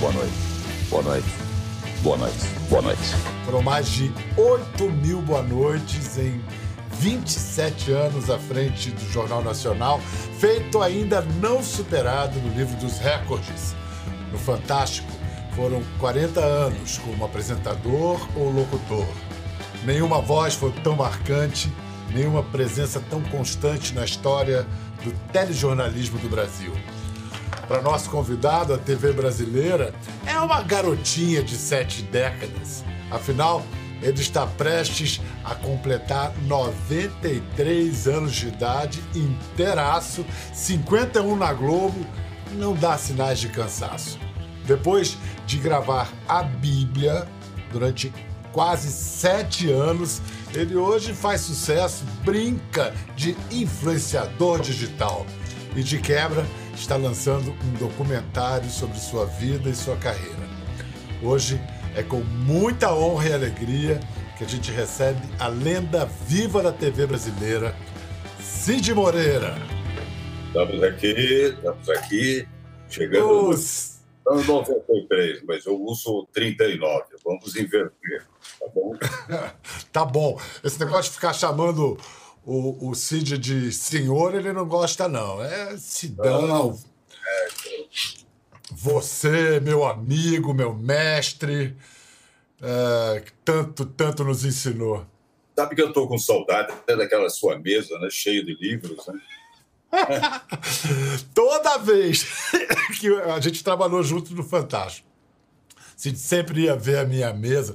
boa 0.01 0.13
noite, 0.13 0.33
boa 0.89 1.03
noite, 1.03 1.27
boa 2.03 2.17
noite, 2.17 2.39
boa 2.69 2.83
noite. 2.83 3.03
Foram 3.45 3.63
mais 3.63 3.89
de 3.89 4.13
8 4.37 4.85
mil 4.91 5.21
boa 5.23 5.43
noites 5.43 6.17
em 6.17 6.41
27 6.93 7.93
anos 7.93 8.31
à 8.31 8.39
frente 8.39 8.91
do 8.91 9.13
Jornal 9.13 9.43
Nacional, 9.43 10.01
feito 10.39 10.81
ainda 10.81 11.23
não 11.41 11.63
superado 11.63 12.39
no 12.41 12.55
livro 12.55 12.77
dos 12.77 12.99
recordes. 12.99 13.75
No 14.33 14.39
Fantástico, 14.39 15.11
foram 15.57 15.83
40 15.99 16.41
anos 16.41 16.99
como 16.99 17.25
apresentador 17.25 18.21
ou 18.37 18.51
locutor. 18.51 19.07
Nenhuma 19.85 20.21
voz 20.21 20.55
foi 20.55 20.73
tão 20.83 20.95
marcante, 20.95 21.73
nenhuma 22.11 22.43
presença 22.43 23.03
tão 23.09 23.23
constante 23.23 23.95
na 23.95 24.05
história 24.05 24.66
do 25.03 25.12
telejornalismo 25.33 26.19
do 26.19 26.29
Brasil. 26.29 26.73
Para 27.66 27.81
nosso 27.81 28.11
convidado, 28.11 28.75
a 28.75 28.79
TV 28.79 29.12
brasileira 29.12 29.95
é 30.27 30.38
uma 30.38 30.61
garotinha 30.62 31.43
de 31.43 31.57
sete 31.57 32.03
décadas. 32.03 32.85
Afinal, 33.11 33.62
ele 34.03 34.21
está 34.21 34.47
prestes 34.47 35.21
a 35.45 35.55
completar 35.55 36.33
93 36.43 38.09
anos 38.09 38.33
de 38.33 38.49
idade, 38.49 39.03
inteiraço, 39.14 40.27
51 40.53 41.37
na 41.37 41.53
Globo, 41.53 42.07
não 42.53 42.75
dá 42.75 42.99
sinais 42.99 43.38
de 43.38 43.49
cansaço. 43.49 44.19
Depois 44.66 45.16
de 45.47 45.59
gravar 45.59 46.11
a 46.29 46.43
Bíblia 46.43 47.27
durante 47.73 48.12
quase 48.53 48.91
sete 48.91 49.71
anos. 49.71 50.21
Ele 50.55 50.77
hoje 50.77 51.13
faz 51.13 51.43
sucesso, 51.43 52.05
brinca 52.25 52.95
de 53.15 53.37
influenciador 53.51 54.61
digital 54.61 55.27
e, 55.77 55.83
de 55.83 55.99
quebra, 55.99 56.45
está 56.75 56.97
lançando 56.97 57.53
um 57.65 57.73
documentário 57.79 58.69
sobre 58.69 58.99
sua 58.99 59.27
vida 59.27 59.69
e 59.69 59.75
sua 59.75 59.97
carreira. 59.97 60.49
Hoje 61.23 61.61
é 61.95 62.03
com 62.03 62.21
muita 62.21 62.95
honra 62.95 63.29
e 63.29 63.33
alegria 63.33 64.01
que 64.39 64.45
a 64.45 64.49
gente 64.49 64.71
recebe 64.73 65.21
a 65.39 65.49
lenda 65.49 66.07
viva 66.27 66.63
da 66.63 66.73
TV 66.73 67.07
brasileira, 67.07 67.77
Cid 68.41 68.95
Moreira. 68.95 69.55
Estamos 70.47 70.83
aqui, 70.83 71.07
estamos 71.07 71.89
aqui, 71.91 72.49
chegando. 72.89 73.51
Os... 73.51 74.01
Estamos 74.19 74.47
93, 74.47 75.43
mas 75.45 75.67
eu 75.67 75.81
uso 75.81 76.27
39. 76.33 77.05
Vamos 77.25 77.57
inverter. 77.57 78.30
Tá 78.61 78.66
bom? 78.68 78.99
tá 79.90 80.05
bom. 80.05 80.40
Esse 80.62 80.79
negócio 80.79 81.05
de 81.05 81.16
ficar 81.16 81.33
chamando 81.33 81.99
o, 82.44 82.90
o 82.90 82.94
Cid 82.94 83.38
de 83.38 83.73
senhor, 83.73 84.35
ele 84.35 84.53
não 84.53 84.66
gosta, 84.68 85.09
não. 85.09 85.42
É 85.42 85.77
Sidão. 85.79 86.46
Não. 86.46 86.79
Você, 88.70 89.59
meu 89.61 89.85
amigo, 89.85 90.55
meu 90.55 90.75
mestre, 90.75 91.77
é, 92.62 93.25
tanto, 93.44 93.85
tanto 93.87 94.25
nos 94.25 94.44
ensinou. 94.44 95.07
Sabe 95.57 95.75
que 95.75 95.83
eu 95.83 95.88
estou 95.88 96.07
com 96.07 96.18
saudade 96.18 96.73
até 96.73 96.96
daquela 96.96 97.29
sua 97.29 97.59
mesa, 97.59 97.99
né, 97.99 98.09
cheia 98.11 98.44
de 98.44 98.55
livros, 98.55 99.07
né? 99.07 99.20
Toda 101.35 101.79
vez 101.79 102.25
que 103.01 103.09
a 103.09 103.40
gente 103.40 103.64
trabalhou 103.64 104.03
junto 104.03 104.33
no 104.35 104.44
Fantástico, 104.44 105.09
Cid 105.96 106.16
sempre 106.16 106.62
ia 106.62 106.77
ver 106.77 106.99
a 106.99 107.05
minha 107.05 107.33
mesa. 107.33 107.75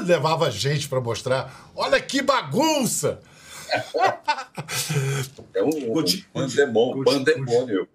levava 0.04 0.50
gente 0.50 0.88
para 0.88 1.00
mostrar. 1.00 1.70
Olha 1.74 2.00
que 2.00 2.22
bagunça! 2.22 3.20
é 5.54 5.62
um, 5.62 5.98
um 5.98 6.04
pandemônio. 6.32 7.04
pandemônio. 7.04 7.88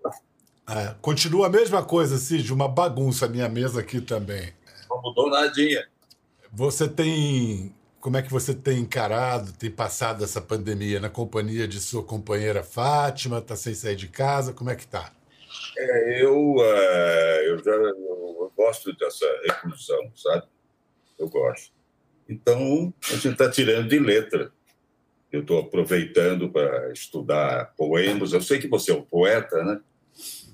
É, 0.68 0.96
continua 1.02 1.48
a 1.48 1.50
mesma 1.50 1.84
coisa, 1.84 2.18
Cid, 2.18 2.54
uma 2.54 2.68
bagunça 2.68 3.26
a 3.26 3.30
minha 3.30 3.50
mesa 3.50 3.80
aqui 3.80 4.02
também. 4.02 4.54
Não 4.90 5.02
mudou 5.02 5.30
nadinha. 5.30 5.88
Você 6.52 6.88
tem. 6.88 7.74
Como 8.00 8.16
é 8.16 8.22
que 8.22 8.32
você 8.32 8.54
tem 8.54 8.80
encarado, 8.80 9.52
tem 9.52 9.70
passado 9.70 10.24
essa 10.24 10.40
pandemia 10.40 11.02
na 11.02 11.10
companhia 11.10 11.68
de 11.68 11.82
sua 11.82 12.02
companheira 12.02 12.64
Fátima? 12.64 13.40
Está 13.40 13.58
sem 13.58 13.74
sair 13.74 13.96
de 13.98 14.08
casa? 14.08 14.54
Como 14.54 14.70
é 14.70 14.76
que 14.76 14.88
tá? 14.88 15.12
É, 15.78 16.24
eu, 16.24 16.56
uh, 16.56 17.42
eu 17.46 17.64
já 17.64 17.72
eu 17.72 18.52
gosto 18.56 18.94
dessa 18.94 19.26
reclusão, 19.46 20.12
sabe? 20.16 20.48
eu 21.20 21.28
gosto. 21.28 21.72
Então, 22.30 22.94
a 23.10 23.14
gente 23.16 23.30
está 23.30 23.50
tirando 23.50 23.90
de 23.90 23.98
letra. 23.98 24.52
Eu 25.32 25.42
estou 25.42 25.60
aproveitando 25.60 26.50
para 26.50 26.94
estudar 26.94 27.74
poemas. 27.76 28.34
Eu 28.34 28.42
sei 28.42 28.60
que 28.60 28.68
você 28.68 28.92
é 28.92 28.96
um 28.96 29.02
poeta, 29.02 29.64
né? 29.64 29.82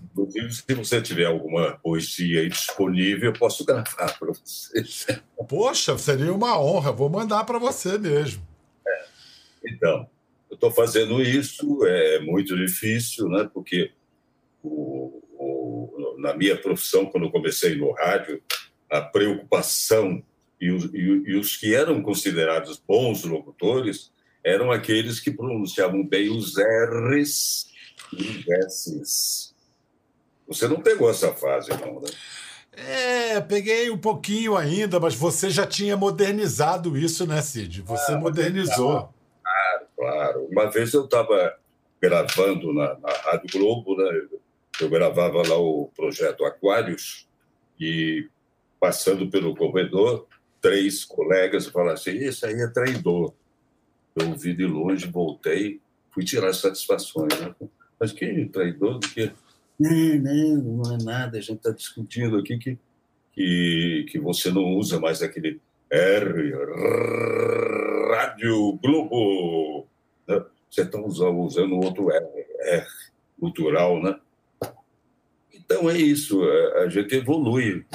Inclusive, 0.03 0.53
se 0.53 0.73
você 0.73 1.01
tiver 1.01 1.25
alguma 1.25 1.77
poesia 1.79 2.39
aí 2.39 2.47
disponível, 2.47 3.31
eu 3.31 3.37
posso 3.37 3.65
gravar 3.65 4.17
para 4.17 4.31
você. 4.31 5.21
Poxa, 5.49 5.97
seria 5.97 6.33
uma 6.33 6.57
honra. 6.57 6.93
Vou 6.93 7.09
mandar 7.09 7.43
para 7.43 7.59
você 7.59 7.97
mesmo. 7.97 8.41
É. 8.87 9.05
Então, 9.65 10.09
eu 10.49 10.55
estou 10.55 10.71
fazendo 10.71 11.21
isso. 11.21 11.85
É 11.85 12.19
muito 12.19 12.55
difícil, 12.55 13.27
né? 13.27 13.49
Porque 13.53 13.91
o, 14.63 15.21
o, 15.33 16.15
na 16.19 16.33
minha 16.33 16.55
profissão, 16.55 17.05
quando 17.05 17.25
eu 17.25 17.31
comecei 17.31 17.75
no 17.75 17.91
rádio, 17.91 18.41
a 18.89 19.01
preocupação 19.01 20.23
e 20.65 20.71
os, 20.71 20.85
e, 20.85 20.97
e 20.97 21.35
os 21.35 21.55
que 21.55 21.75
eram 21.75 22.01
considerados 22.01 22.81
bons 22.87 23.23
locutores 23.23 24.11
eram 24.43 24.71
aqueles 24.71 25.19
que 25.19 25.29
pronunciavam 25.29 26.05
bem 26.05 26.29
os 26.29 26.55
R's 26.57 27.67
e 28.11 28.21
os 28.21 28.47
S's. 28.47 29.55
Você 30.47 30.67
não 30.67 30.81
pegou 30.81 31.09
essa 31.09 31.33
fase, 31.33 31.69
não, 31.71 32.01
né? 32.01 32.09
É, 32.71 33.41
peguei 33.41 33.89
um 33.89 33.97
pouquinho 33.97 34.57
ainda, 34.57 34.99
mas 34.99 35.15
você 35.15 35.49
já 35.49 35.65
tinha 35.65 35.95
modernizado 35.95 36.97
isso, 36.97 37.25
né, 37.25 37.41
Cid? 37.41 37.81
Você 37.83 38.13
ah, 38.13 38.17
modernizou. 38.17 39.09
Claro, 39.41 39.87
claro. 39.95 40.47
Uma 40.51 40.69
vez 40.69 40.93
eu 40.93 41.05
estava 41.05 41.57
gravando 42.01 42.73
na, 42.73 42.97
na 42.99 43.13
Rádio 43.23 43.59
Globo, 43.59 43.95
né? 43.97 44.21
Eu 44.81 44.89
gravava 44.89 45.47
lá 45.47 45.57
o 45.57 45.89
projeto 45.95 46.43
Aquários, 46.43 47.27
E 47.79 48.27
passando 48.79 49.29
pelo 49.29 49.55
corredor, 49.55 50.27
três 50.65 51.05
colegas 51.05 51.67
falaram 51.67 51.93
assim: 51.93 52.11
Isso 52.11 52.43
aí 52.43 52.59
é 52.59 52.67
traidor. 52.67 53.31
Eu 54.15 54.33
vi 54.33 54.55
de 54.55 54.65
longe, 54.65 55.05
voltei, 55.05 55.79
fui 56.09 56.23
tirar 56.23 56.53
satisfações. 56.53 57.39
Né? 57.39 57.53
Mas 57.99 58.11
que 58.11 58.45
traidor 58.45 58.97
do 58.97 59.07
que? 59.07 59.31
Não, 59.79 59.91
não, 59.91 60.57
não 60.57 60.95
é 60.95 61.03
nada, 61.03 61.37
a 61.37 61.41
gente 61.41 61.57
está 61.57 61.69
discutindo 61.69 62.37
aqui 62.37 62.57
que, 62.57 62.77
que, 63.33 64.05
que 64.09 64.19
você 64.19 64.49
não 64.49 64.63
usa 64.75 64.99
mais 64.99 65.21
aquele 65.21 65.59
R, 65.91 66.53
Rádio 68.09 68.79
Globo. 68.81 69.85
Né? 70.27 70.43
Você 70.71 70.81
está 70.81 70.99
usando, 70.99 71.39
usando 71.39 71.75
outro 71.75 72.09
R, 72.09 72.25
R, 72.61 72.87
cultural, 73.39 74.01
né? 74.01 74.17
Então 75.53 75.89
é 75.89 75.97
isso, 75.97 76.41
a 76.75 76.87
gente 76.89 77.15
evolui. 77.15 77.85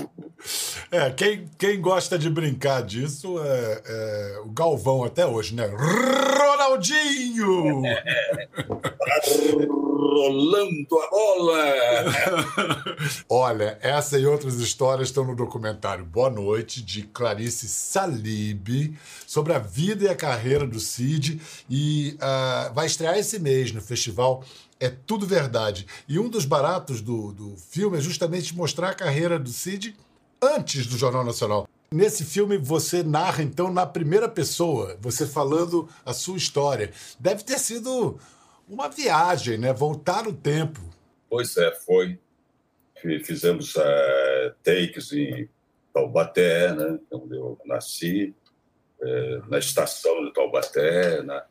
É, 0.92 1.08
quem, 1.10 1.48
quem 1.56 1.80
gosta 1.80 2.18
de 2.18 2.28
brincar 2.28 2.82
disso 2.82 3.40
é, 3.40 3.82
é 3.86 4.40
o 4.44 4.50
Galvão 4.50 5.04
até 5.04 5.24
hoje, 5.24 5.54
né? 5.54 5.66
Ronaldinho! 5.66 7.82
Rolando 9.96 10.98
a 10.98 11.10
bola! 11.10 11.62
Olha, 13.30 13.78
essa 13.80 14.18
e 14.18 14.26
outras 14.26 14.56
histórias 14.56 15.06
estão 15.08 15.24
no 15.24 15.36
documentário 15.36 16.04
Boa 16.04 16.28
Noite, 16.28 16.82
de 16.82 17.04
Clarice 17.04 17.68
Salib, 17.68 18.98
sobre 19.28 19.52
a 19.52 19.60
vida 19.60 20.04
e 20.04 20.08
a 20.08 20.16
carreira 20.16 20.66
do 20.66 20.80
Cid, 20.80 21.40
e 21.68 22.16
uh, 22.16 22.74
vai 22.74 22.86
estrear 22.86 23.16
esse 23.16 23.38
mês 23.38 23.70
no 23.70 23.80
festival 23.80 24.42
é 24.82 24.88
tudo 24.88 25.26
verdade. 25.26 25.86
E 26.08 26.18
um 26.18 26.30
dos 26.30 26.46
baratos 26.46 27.02
do, 27.02 27.32
do 27.32 27.54
filme 27.54 27.98
é 27.98 28.00
justamente 28.00 28.56
mostrar 28.56 28.88
a 28.88 28.94
carreira 28.94 29.38
do 29.38 29.50
Cid 29.50 29.94
antes 30.42 30.86
do 30.86 30.96
Jornal 30.96 31.24
Nacional. 31.24 31.68
Nesse 31.92 32.24
filme 32.24 32.56
você 32.56 33.02
narra 33.02 33.42
então 33.42 33.72
na 33.72 33.84
primeira 33.84 34.28
pessoa, 34.28 34.96
você 35.00 35.26
falando 35.26 35.88
a 36.04 36.12
sua 36.12 36.36
história. 36.36 36.92
Deve 37.18 37.42
ter 37.42 37.58
sido 37.58 38.18
uma 38.68 38.88
viagem, 38.88 39.58
né? 39.58 39.72
Voltar 39.72 40.22
no 40.24 40.32
tempo. 40.32 40.80
Pois 41.28 41.56
é, 41.56 41.72
foi. 41.72 42.18
Fizemos 43.24 43.74
uh, 43.74 44.54
takes 44.62 45.12
em 45.12 45.48
Taubaté, 45.92 46.72
né? 46.74 46.98
Onde 47.10 47.36
eu 47.36 47.58
nasci, 47.64 48.34
uh, 49.00 49.50
na 49.50 49.58
estação 49.58 50.24
de 50.24 50.32
Taubaté, 50.32 51.22
na, 51.22 51.44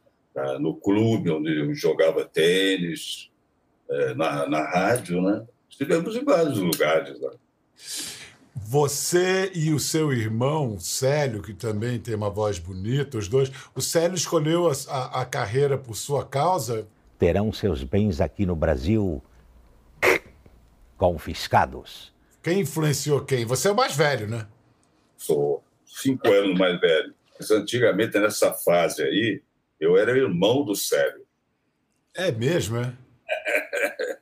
no 0.59 0.73
clube 0.75 1.31
onde 1.31 1.59
eu 1.59 1.73
jogava 1.73 2.23
tênis, 2.23 3.29
uh, 3.89 4.15
na, 4.15 4.47
na 4.47 4.63
rádio, 4.63 5.21
né? 5.21 5.45
Estivemos 5.69 6.15
em 6.15 6.23
vários 6.23 6.59
lugares 6.59 7.19
lá. 7.19 7.31
Né? 7.31 7.37
Você 8.71 9.51
e 9.55 9.73
o 9.73 9.79
seu 9.79 10.13
irmão, 10.13 10.79
Célio, 10.79 11.41
que 11.41 11.55
também 11.55 11.97
tem 11.97 12.13
uma 12.13 12.29
voz 12.29 12.59
bonita, 12.59 13.17
os 13.17 13.27
dois. 13.27 13.51
O 13.73 13.81
Célio 13.81 14.13
escolheu 14.13 14.69
a, 14.69 14.73
a, 14.87 15.21
a 15.21 15.25
carreira 15.25 15.75
por 15.75 15.95
sua 15.95 16.23
causa? 16.23 16.87
Terão 17.17 17.51
seus 17.51 17.83
bens 17.83 18.21
aqui 18.21 18.45
no 18.45 18.55
Brasil 18.55 19.23
confiscados. 20.97 22.13
Quem 22.43 22.59
influenciou 22.59 23.25
quem? 23.25 23.43
Você 23.43 23.69
é 23.69 23.71
o 23.71 23.75
mais 23.75 23.95
velho, 23.95 24.27
né? 24.27 24.45
Sou 25.17 25.63
cinco 25.83 26.31
anos 26.31 26.55
mais 26.55 26.79
velho. 26.79 27.15
Mas 27.39 27.49
antigamente, 27.49 28.19
nessa 28.19 28.53
fase 28.53 29.01
aí, 29.01 29.41
eu 29.79 29.97
era 29.97 30.15
irmão 30.15 30.63
do 30.63 30.75
Célio. 30.75 31.25
É 32.13 32.31
mesmo, 32.31 32.77
é? 32.77 32.93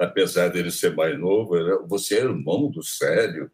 Apesar 0.00 0.48
dele 0.48 0.70
ser 0.70 0.96
mais 0.96 1.20
novo, 1.20 1.86
você 1.86 2.20
é 2.20 2.22
irmão 2.22 2.70
do 2.70 2.82
Célio. 2.82 3.50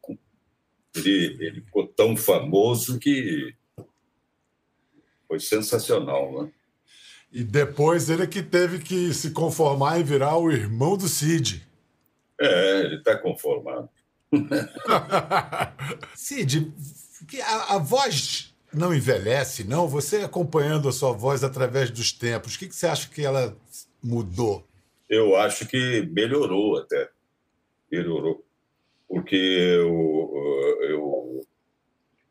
Ele, 0.94 1.36
ele 1.40 1.60
ficou 1.60 1.86
tão 1.86 2.16
famoso 2.16 2.98
que 2.98 3.54
foi 5.26 5.38
sensacional, 5.38 6.42
né? 6.42 6.50
E 7.30 7.44
depois 7.44 8.08
ele 8.08 8.26
que 8.26 8.42
teve 8.42 8.78
que 8.78 9.12
se 9.12 9.32
conformar 9.32 10.00
em 10.00 10.02
virar 10.02 10.38
o 10.38 10.50
irmão 10.50 10.96
do 10.96 11.06
Cid. 11.06 11.66
É, 12.40 12.80
ele 12.80 12.96
está 12.96 13.18
conformado. 13.18 13.88
Cid, 16.14 16.72
a, 17.42 17.74
a, 17.74 17.78
voz 17.78 18.54
não 18.72 18.94
envelhece, 18.94 19.64
não? 19.64 19.86
Você 19.86 20.18
acompanhando 20.18 20.88
a 20.88 20.92
sua 20.92 21.12
voz 21.12 21.44
através 21.44 21.90
dos 21.90 22.12
tempos, 22.12 22.54
o 22.54 22.58
que, 22.58 22.68
que 22.68 22.74
você 22.74 22.86
acha 22.86 23.08
que 23.08 23.24
ela 23.24 23.56
mudou? 24.02 24.66
Eu 25.08 25.36
acho 25.36 25.66
que 25.66 26.02
melhorou 26.10 26.78
até. 26.78 27.10
Melhorou 27.90 28.44
porque 29.08 29.36
eu, 29.36 30.76
eu 30.82 31.40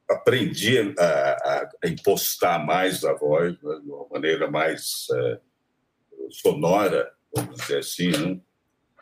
aprendi 0.09 0.77
a, 0.97 1.69
a, 1.83 1.87
impostar 1.87 2.63
mais 2.65 3.03
a 3.03 3.13
voz 3.13 3.61
né, 3.61 3.79
de 3.83 3.89
uma 3.89 4.07
maneira 4.09 4.49
mais 4.49 5.07
é, 5.13 5.39
sonora, 6.29 7.11
vamos 7.35 7.57
dizer 7.57 7.79
assim. 7.79 8.11
Né? 8.11 8.39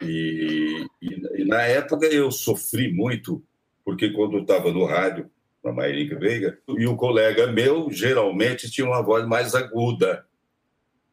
E, 0.01 0.85
e, 1.01 1.41
e, 1.41 1.45
na 1.45 1.61
época 1.61 2.07
eu 2.07 2.31
sofri 2.31 2.91
muito, 2.91 3.43
porque 3.83 4.09
quando 4.11 4.37
eu 4.37 4.41
estava 4.41 4.71
no 4.71 4.85
rádio, 4.85 5.29
na 5.63 5.71
Mairica 5.71 6.17
Veiga, 6.17 6.59
e 6.77 6.85
o 6.85 6.95
colega 6.95 7.47
meu 7.47 7.89
geralmente 7.91 8.69
tinha 8.69 8.87
uma 8.87 9.01
voz 9.01 9.27
mais 9.27 9.55
aguda. 9.55 10.25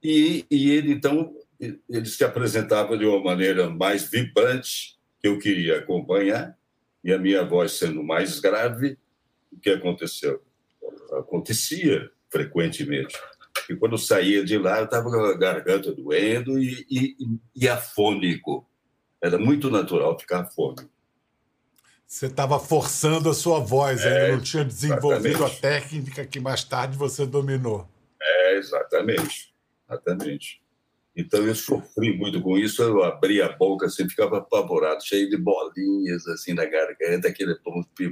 E, 0.03 0.45
e 0.51 0.71
ele, 0.71 0.93
então, 0.93 1.33
ele 1.61 2.07
se 2.07 2.25
apresentava 2.25 2.99
de 2.99 3.05
uma 3.07 3.23
maneira 3.23 3.71
mais 3.71 4.11
vibrante, 4.11 4.99
que 5.21 5.29
eu 5.29 5.39
queria 5.39 5.79
acompanhar, 5.79 6.59
e 7.03 7.13
a 7.13 7.19
minha 7.19 7.45
voz 7.45 7.73
sendo 7.73 8.03
mais 8.03 8.39
grave, 8.41 8.99
o 9.53 9.59
que 9.59 9.71
aconteceu? 9.71 10.43
Acontecia 11.13 12.11
frequentemente. 12.31 13.19
E 13.69 13.77
quando 13.77 13.93
eu 13.93 13.99
saía 13.99 14.45
de 14.45 14.57
lá, 14.59 14.79
eu 14.79 14.85
estava 14.85 15.11
com 15.11 15.17
a 15.17 15.37
garganta 15.37 15.93
doendo 15.93 16.59
e, 16.59 16.87
e, 16.91 17.17
e 17.55 17.69
afônico. 17.69 18.67
Era 19.23 19.39
muito 19.39 19.71
natural 19.71 20.19
ficar 20.19 20.41
afônico. 20.41 20.91
Você 22.07 22.27
estava 22.27 22.59
forçando 22.59 23.31
a 23.31 23.35
sua 23.35 23.59
voz, 23.59 24.05
é, 24.05 24.25
ainda 24.25 24.37
não 24.37 24.43
tinha 24.43 24.65
desenvolvido 24.65 25.29
exatamente. 25.29 25.57
a 25.57 25.61
técnica 25.61 26.27
que 26.27 26.41
mais 26.41 26.63
tarde 26.63 26.97
você 26.97 27.25
dominou. 27.25 27.89
É, 28.21 28.57
exatamente. 28.59 29.55
Exatamente. 29.89 30.62
Então 31.15 31.47
eu 31.47 31.55
sofri 31.55 32.17
muito 32.17 32.41
com 32.41 32.57
isso, 32.57 32.83
eu 32.83 33.03
abria 33.03 33.47
a 33.47 33.57
boca 33.57 33.87
assim, 33.87 34.09
ficava 34.09 34.39
apavorado, 34.39 35.05
cheio 35.05 35.29
de 35.29 35.37
bolinhas 35.37 36.27
assim 36.29 36.55
na 36.55 36.65
garganta, 36.65 37.29
aquele 37.29 37.55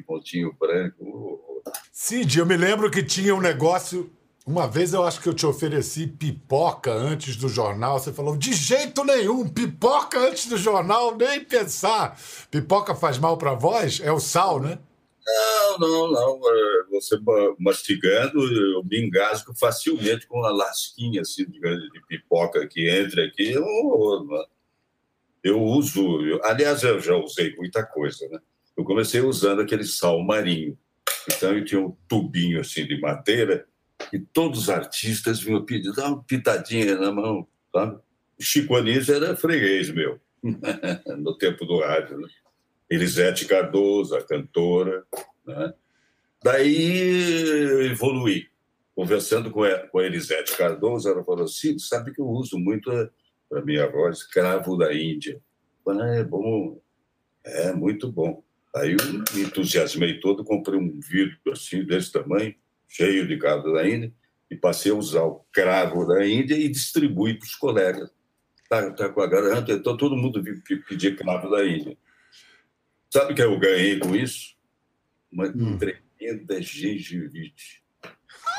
pontinho 0.06 0.54
branco. 0.60 1.62
Cid, 1.92 2.38
eu 2.38 2.46
me 2.46 2.56
lembro 2.56 2.90
que 2.90 3.02
tinha 3.02 3.34
um 3.34 3.40
negócio. 3.40 4.10
Uma 4.46 4.66
vez 4.66 4.92
eu 4.92 5.04
acho 5.04 5.20
que 5.20 5.28
eu 5.28 5.34
te 5.34 5.46
ofereci 5.46 6.06
pipoca 6.06 6.92
antes 6.92 7.36
do 7.36 7.48
jornal. 7.48 7.98
Você 7.98 8.12
falou, 8.12 8.36
de 8.36 8.52
jeito 8.52 9.04
nenhum, 9.04 9.48
pipoca 9.48 10.18
antes 10.18 10.46
do 10.46 10.56
jornal, 10.56 11.16
nem 11.16 11.44
pensar. 11.44 12.18
Pipoca 12.50 12.94
faz 12.94 13.18
mal 13.18 13.36
para 13.36 13.54
voz? 13.54 14.00
É 14.02 14.10
o 14.10 14.18
sal, 14.18 14.60
né? 14.60 14.78
Não, 15.26 15.78
não, 15.78 16.10
não. 16.10 16.40
Você 16.90 17.16
mastigando, 17.58 18.40
eu 18.40 18.82
me 18.84 19.00
engasgo 19.00 19.54
facilmente 19.54 20.26
com 20.26 20.38
uma 20.38 20.50
lasquinha 20.50 21.20
assim, 21.20 21.44
de, 21.44 21.60
de 21.60 22.06
pipoca 22.08 22.66
que 22.66 22.88
entra 22.88 23.24
aqui. 23.24 23.52
Eu, 23.52 23.66
eu 25.42 25.62
uso, 25.62 26.22
eu, 26.22 26.44
aliás, 26.44 26.82
eu 26.82 27.00
já 27.00 27.16
usei 27.16 27.54
muita 27.56 27.84
coisa, 27.84 28.28
né? 28.28 28.38
Eu 28.76 28.84
comecei 28.84 29.20
usando 29.20 29.60
aquele 29.60 29.84
sal 29.84 30.20
marinho. 30.22 30.76
Então, 31.30 31.56
eu 31.56 31.64
tinha 31.64 31.80
um 31.80 31.96
tubinho 32.08 32.60
assim 32.60 32.86
de 32.86 32.98
madeira 33.00 33.66
e 34.12 34.18
todos 34.18 34.60
os 34.60 34.70
artistas 34.70 35.40
vinham 35.40 35.64
pedir, 35.64 35.92
dá 35.92 36.08
uma 36.08 36.22
pitadinha 36.22 36.96
na 36.96 37.12
mão, 37.12 37.46
sabe? 37.72 38.00
Chico 38.40 38.74
Anísio 38.74 39.14
era 39.14 39.36
freguês 39.36 39.90
meu, 39.90 40.18
no 41.18 41.36
tempo 41.36 41.66
do 41.66 41.80
rádio, 41.80 42.18
né? 42.18 42.28
Elisete 42.90 43.46
Cardoso, 43.46 44.16
a 44.16 44.22
cantora. 44.22 45.04
Né? 45.46 45.72
Daí 46.42 47.86
evoluí. 47.90 48.48
Conversando 48.94 49.50
com 49.50 49.62
a, 49.62 49.78
com 49.86 49.98
a 49.98 50.04
Elisete 50.04 50.56
Cardoso, 50.56 51.08
ela 51.08 51.24
falou 51.24 51.44
assim: 51.44 51.78
sabe 51.78 52.12
que 52.12 52.20
eu 52.20 52.26
uso 52.26 52.58
muito 52.58 52.90
para 53.48 53.64
minha 53.64 53.90
voz 53.90 54.24
cravo 54.24 54.76
da 54.76 54.92
Índia. 54.92 55.40
falei, 55.84 56.02
ah, 56.02 56.14
é 56.16 56.24
bom, 56.24 56.80
é 57.44 57.72
muito 57.72 58.10
bom. 58.10 58.42
Aí 58.74 58.92
eu 58.92 59.34
me 59.34 59.42
entusiasmei 59.42 60.20
todo, 60.20 60.44
comprei 60.44 60.78
um 60.78 61.00
vidro 61.00 61.36
assim, 61.50 61.84
desse 61.84 62.12
tamanho, 62.12 62.54
cheio 62.88 63.26
de 63.26 63.36
cravo 63.36 63.72
da 63.72 63.88
Índia, 63.88 64.12
e 64.50 64.56
passei 64.56 64.92
a 64.92 64.94
usar 64.94 65.24
o 65.24 65.44
cravo 65.52 66.06
da 66.06 66.24
Índia 66.26 66.54
e 66.54 66.68
distribuí 66.68 67.34
para 67.38 67.46
os 67.46 67.54
colegas. 67.54 68.10
Tá, 68.68 68.90
tá 68.92 69.08
com 69.08 69.20
a 69.20 69.26
garganta, 69.26 69.72
então 69.72 69.96
todo 69.96 70.16
mundo 70.16 70.42
pedir 70.88 71.16
cravo 71.16 71.50
da 71.50 71.66
Índia. 71.66 71.96
Sabe 73.10 73.32
o 73.32 73.36
que 73.36 73.42
eu 73.42 73.58
ganhei 73.58 73.98
com 73.98 74.14
isso? 74.14 74.54
Uma 75.30 75.48
hum. 75.48 75.76
tremenda 75.76 76.62
gengivite. 76.62 77.82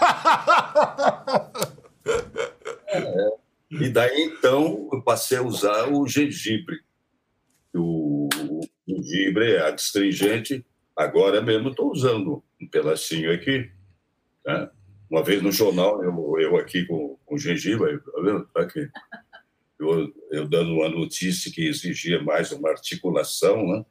é. 2.88 3.32
E 3.72 3.90
daí, 3.90 4.22
então, 4.24 4.90
eu 4.92 5.02
passei 5.02 5.38
a 5.38 5.42
usar 5.42 5.92
o 5.92 6.06
gengibre. 6.08 6.82
O, 7.74 8.28
o 8.36 8.62
gengibre 8.86 9.54
é 9.54 9.62
adstringente 9.62 10.66
Agora 10.96 11.42
mesmo 11.42 11.70
estou 11.70 11.92
usando 11.92 12.44
um 12.62 12.68
pedacinho 12.68 13.34
aqui. 13.34 13.72
Né? 14.46 14.70
Uma 15.10 15.24
vez 15.24 15.42
no 15.42 15.52
jornal, 15.52 16.04
eu, 16.04 16.40
eu 16.40 16.58
aqui 16.58 16.86
com, 16.86 17.18
com 17.26 17.38
gengibre, 17.38 18.00
tá 18.00 18.22
vendo? 18.22 18.48
Tá 18.54 18.62
aqui. 18.62 18.90
Eu, 19.80 20.14
eu, 20.32 20.48
dando 20.48 20.74
uma 20.74 20.90
notícia 20.90 21.52
que 21.52 21.68
exigia 21.68 22.22
mais 22.22 22.52
uma 22.52 22.70
articulação, 22.70 23.66
né? 23.66 23.86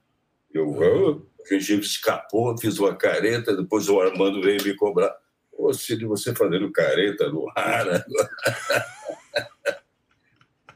Eu, 0.53 0.67
uhum. 0.69 1.11
o 1.11 1.27
gengibre 1.49 1.87
escapou, 1.87 2.57
fiz 2.59 2.79
uma 2.79 2.95
careta, 2.95 3.57
depois 3.57 3.89
o 3.89 4.01
Armando 4.01 4.43
veio 4.43 4.63
me 4.65 4.75
cobrar. 4.75 5.15
Ô, 5.53 5.73
Cid, 5.73 6.05
você 6.07 6.35
fazendo 6.35 6.71
careta 6.73 7.29
no 7.29 7.47
ar. 7.57 7.87
Né? 7.87 8.05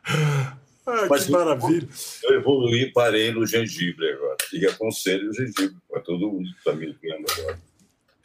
Ah, 0.87 1.07
Mas 1.09 1.25
que 1.25 1.33
maravilha. 1.33 1.89
Eu 2.23 2.41
evoluí 2.41 2.83
e 2.83 2.93
parei 2.93 3.33
no 3.33 3.47
gengibre 3.47 4.13
agora. 4.13 4.37
E 4.53 4.67
aconselho 4.67 5.31
o 5.31 5.33
gengibre 5.33 5.77
para 5.89 6.03
todo 6.03 6.31
mundo 6.31 6.45
que 6.51 6.59
está 6.59 6.73
me 6.75 6.93
vendo 7.01 7.25
agora. 7.39 7.59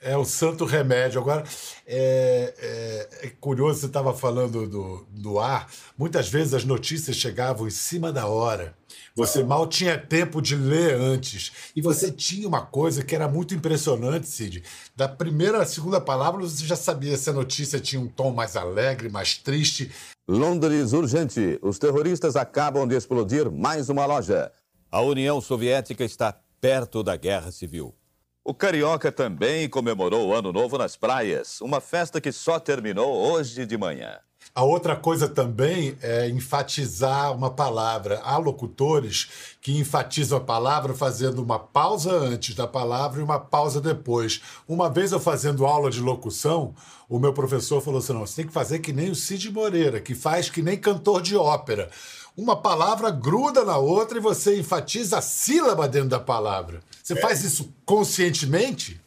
É 0.01 0.17
o 0.17 0.25
santo 0.25 0.65
remédio. 0.65 1.21
Agora, 1.21 1.43
é, 1.85 2.53
é, 2.57 3.27
é 3.27 3.29
curioso, 3.39 3.79
você 3.79 3.85
estava 3.85 4.13
falando 4.13 4.67
do, 4.67 5.05
do 5.09 5.39
ar. 5.39 5.69
Muitas 5.97 6.29
vezes 6.29 6.53
as 6.53 6.65
notícias 6.65 7.15
chegavam 7.15 7.67
em 7.67 7.71
cima 7.71 8.11
da 8.11 8.27
hora. 8.27 8.77
Você 9.19 9.43
mal 9.43 9.67
tinha 9.67 9.97
tempo 9.97 10.41
de 10.41 10.55
ler 10.55 10.95
antes. 10.95 11.51
E 11.75 11.81
você 11.81 12.09
tinha 12.09 12.47
uma 12.47 12.61
coisa 12.65 13.03
que 13.03 13.13
era 13.13 13.27
muito 13.27 13.53
impressionante, 13.53 14.25
Cid. 14.25 14.63
Da 14.95 15.09
primeira 15.09 15.61
à 15.61 15.65
segunda 15.65 15.99
palavra, 15.99 16.39
você 16.39 16.65
já 16.65 16.77
sabia 16.77 17.17
se 17.17 17.29
a 17.29 17.33
notícia 17.33 17.81
tinha 17.81 18.01
um 18.01 18.07
tom 18.07 18.31
mais 18.31 18.55
alegre, 18.55 19.09
mais 19.09 19.37
triste. 19.37 19.91
Londres 20.25 20.93
urgente. 20.93 21.59
Os 21.61 21.77
terroristas 21.77 22.37
acabam 22.37 22.87
de 22.87 22.95
explodir 22.95 23.51
mais 23.51 23.89
uma 23.89 24.05
loja. 24.05 24.53
A 24.89 25.01
União 25.01 25.41
Soviética 25.41 26.05
está 26.05 26.33
perto 26.61 27.03
da 27.03 27.17
guerra 27.17 27.51
civil. 27.51 27.93
O 28.41 28.53
Carioca 28.53 29.11
também 29.11 29.67
comemorou 29.67 30.29
o 30.29 30.33
Ano 30.33 30.53
Novo 30.53 30.77
nas 30.77 30.95
praias, 30.95 31.59
uma 31.59 31.81
festa 31.81 32.21
que 32.21 32.31
só 32.31 32.57
terminou 32.57 33.13
hoje 33.13 33.65
de 33.65 33.77
manhã. 33.77 34.17
A 34.53 34.63
outra 34.63 34.95
coisa 34.95 35.27
também 35.27 35.97
é 36.01 36.29
enfatizar 36.29 37.33
uma 37.35 37.49
palavra. 37.49 38.19
Há 38.23 38.37
locutores 38.37 39.29
que 39.61 39.77
enfatizam 39.77 40.37
a 40.37 40.41
palavra 40.41 40.93
fazendo 40.93 41.41
uma 41.41 41.59
pausa 41.59 42.11
antes 42.11 42.55
da 42.55 42.67
palavra 42.67 43.21
e 43.21 43.23
uma 43.23 43.39
pausa 43.39 43.79
depois. 43.79 44.41
Uma 44.67 44.89
vez 44.89 45.11
eu 45.11 45.19
fazendo 45.19 45.65
aula 45.65 45.89
de 45.89 46.01
locução, 46.01 46.73
o 47.07 47.19
meu 47.19 47.33
professor 47.33 47.81
falou 47.81 47.99
assim: 47.99 48.13
não, 48.13 48.25
você 48.25 48.37
tem 48.37 48.47
que 48.47 48.53
fazer 48.53 48.79
que 48.79 48.91
nem 48.91 49.09
o 49.09 49.15
Cid 49.15 49.51
Moreira, 49.51 49.99
que 49.99 50.15
faz 50.15 50.49
que 50.49 50.61
nem 50.61 50.77
cantor 50.77 51.21
de 51.21 51.35
ópera 51.35 51.89
uma 52.37 52.55
palavra 52.55 53.11
gruda 53.11 53.65
na 53.65 53.77
outra 53.77 54.17
e 54.17 54.21
você 54.21 54.57
enfatiza 54.57 55.17
a 55.17 55.21
sílaba 55.21 55.89
dentro 55.89 56.09
da 56.09 56.19
palavra. 56.19 56.79
Você 57.03 57.13
é. 57.13 57.21
faz 57.21 57.43
isso 57.43 57.73
conscientemente? 57.85 59.01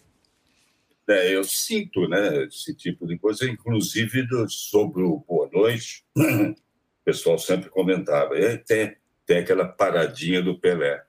É, 1.09 1.35
eu 1.35 1.45
sinto 1.45 2.09
né, 2.09 2.45
esse 2.45 2.75
tipo 2.75 3.07
de 3.07 3.19
coisa, 3.19 3.49
inclusive 3.49 4.27
do, 4.27 4.49
sobre 4.49 5.03
o 5.03 5.19
Boa 5.19 5.49
Noite, 5.53 6.05
o 6.17 6.55
pessoal 7.05 7.39
sempre 7.39 7.69
comentava, 7.69 8.39
e 8.39 8.59
tem, 8.59 8.97
tem 9.27 9.39
aquela 9.39 9.67
paradinha 9.67 10.41
do 10.41 10.59
Pelé. 10.59 11.05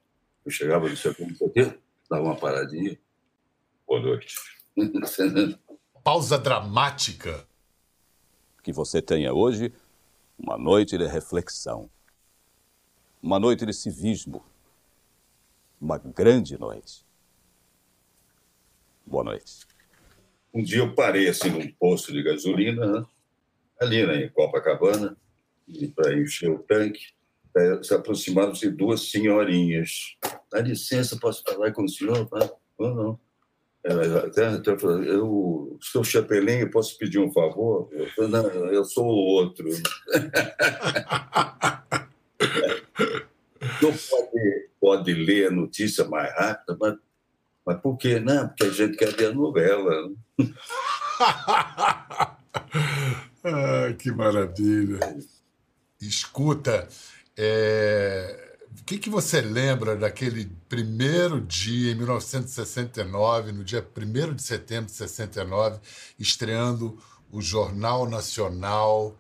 Eu 0.46 0.52
chegava 0.52 0.90
no 0.90 0.98
seu 0.98 1.14
tempo, 1.14 1.78
dava 2.10 2.24
uma 2.24 2.36
paradinha, 2.36 2.98
boa 3.88 4.02
noite. 4.02 4.36
Pausa 6.04 6.38
dramática. 6.38 7.48
Que 8.62 8.74
você 8.74 9.02
tenha 9.02 9.34
hoje 9.34 9.72
uma 10.38 10.58
noite 10.58 10.98
de 10.98 11.06
reflexão 11.06 11.90
uma 13.24 13.40
noite 13.40 13.66
de 13.66 13.72
civismo, 13.72 14.44
uma 15.80 15.98
grande 15.98 16.58
noite. 16.58 17.06
Boa 19.06 19.24
noite. 19.24 19.66
Um 20.54 20.62
dia 20.62 20.80
eu 20.80 20.94
parei 20.94 21.28
assim 21.28 21.50
num 21.50 21.68
posto 21.80 22.14
de 22.14 22.22
gasolina, 22.22 22.86
né? 22.86 23.06
ali 23.82 24.06
né, 24.06 24.26
em 24.26 24.30
Copacabana, 24.30 25.18
para 25.96 26.14
encher 26.14 26.50
o 26.50 26.60
tanque. 26.60 27.02
Se 27.84 27.94
aproximaram-se 27.94 28.70
duas 28.70 29.12
senhorinhas. 29.12 30.16
Dá 30.52 30.60
licença, 30.60 31.20
posso 31.20 31.44
falar 31.44 31.72
com 31.72 31.84
o 31.84 31.90
senhor? 31.90 32.28
Ah, 32.34 32.50
não, 32.80 32.96
não. 32.96 33.20
Até, 34.26 34.48
até 34.48 34.72
eu, 34.72 35.28
o 35.28 35.78
seu 35.82 36.04
chapelinho, 36.04 36.72
posso 36.72 36.98
pedir 36.98 37.20
um 37.20 37.32
favor? 37.32 37.90
Eu, 37.92 38.08
falei, 38.12 38.32
não, 38.32 38.48
eu 38.72 38.86
sou 38.86 39.06
o 39.06 39.10
outro. 39.10 39.68
Não 43.82 43.92
pode, 43.92 44.70
pode 44.80 45.14
ler 45.14 45.48
a 45.48 45.52
notícia 45.52 46.06
mais 46.06 46.34
rápida, 46.34 46.78
mas, 46.80 46.96
mas 47.66 47.80
por 47.80 47.98
quê? 47.98 48.20
Não, 48.20 48.48
porque 48.48 48.64
a 48.64 48.70
gente 48.70 48.98
quer 48.98 49.16
ver 49.16 49.28
a 49.28 49.34
novela. 49.34 50.12
ah, 53.44 53.94
que 53.98 54.12
maravilha. 54.12 55.00
Escuta, 56.02 56.88
é... 57.38 58.58
o 58.80 58.84
que, 58.84 58.98
que 58.98 59.10
você 59.10 59.40
lembra 59.42 59.96
daquele 59.96 60.52
primeiro 60.68 61.40
dia, 61.40 61.92
em 61.92 61.96
1969, 61.96 63.52
no 63.54 63.64
dia 63.64 63.86
1 63.96 64.34
de 64.36 64.44
setembro 64.44 64.88
de 64.88 64.92
69, 64.92 65.80
estreando 66.20 66.98
o 67.32 67.42
Jornal 67.42 68.08
Nacional, 68.10 69.18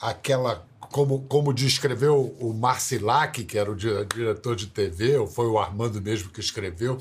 aquela 0.00 0.66
como, 0.90 1.22
como 1.26 1.52
descreveu 1.52 2.36
o 2.40 2.52
Marcilac, 2.52 3.44
que 3.44 3.56
era 3.56 3.70
o 3.70 3.76
diretor 3.76 4.56
de 4.56 4.66
TV, 4.66 5.16
ou 5.16 5.26
foi 5.26 5.46
o 5.46 5.58
Armando 5.58 6.00
mesmo 6.02 6.30
que 6.30 6.40
escreveu, 6.40 6.98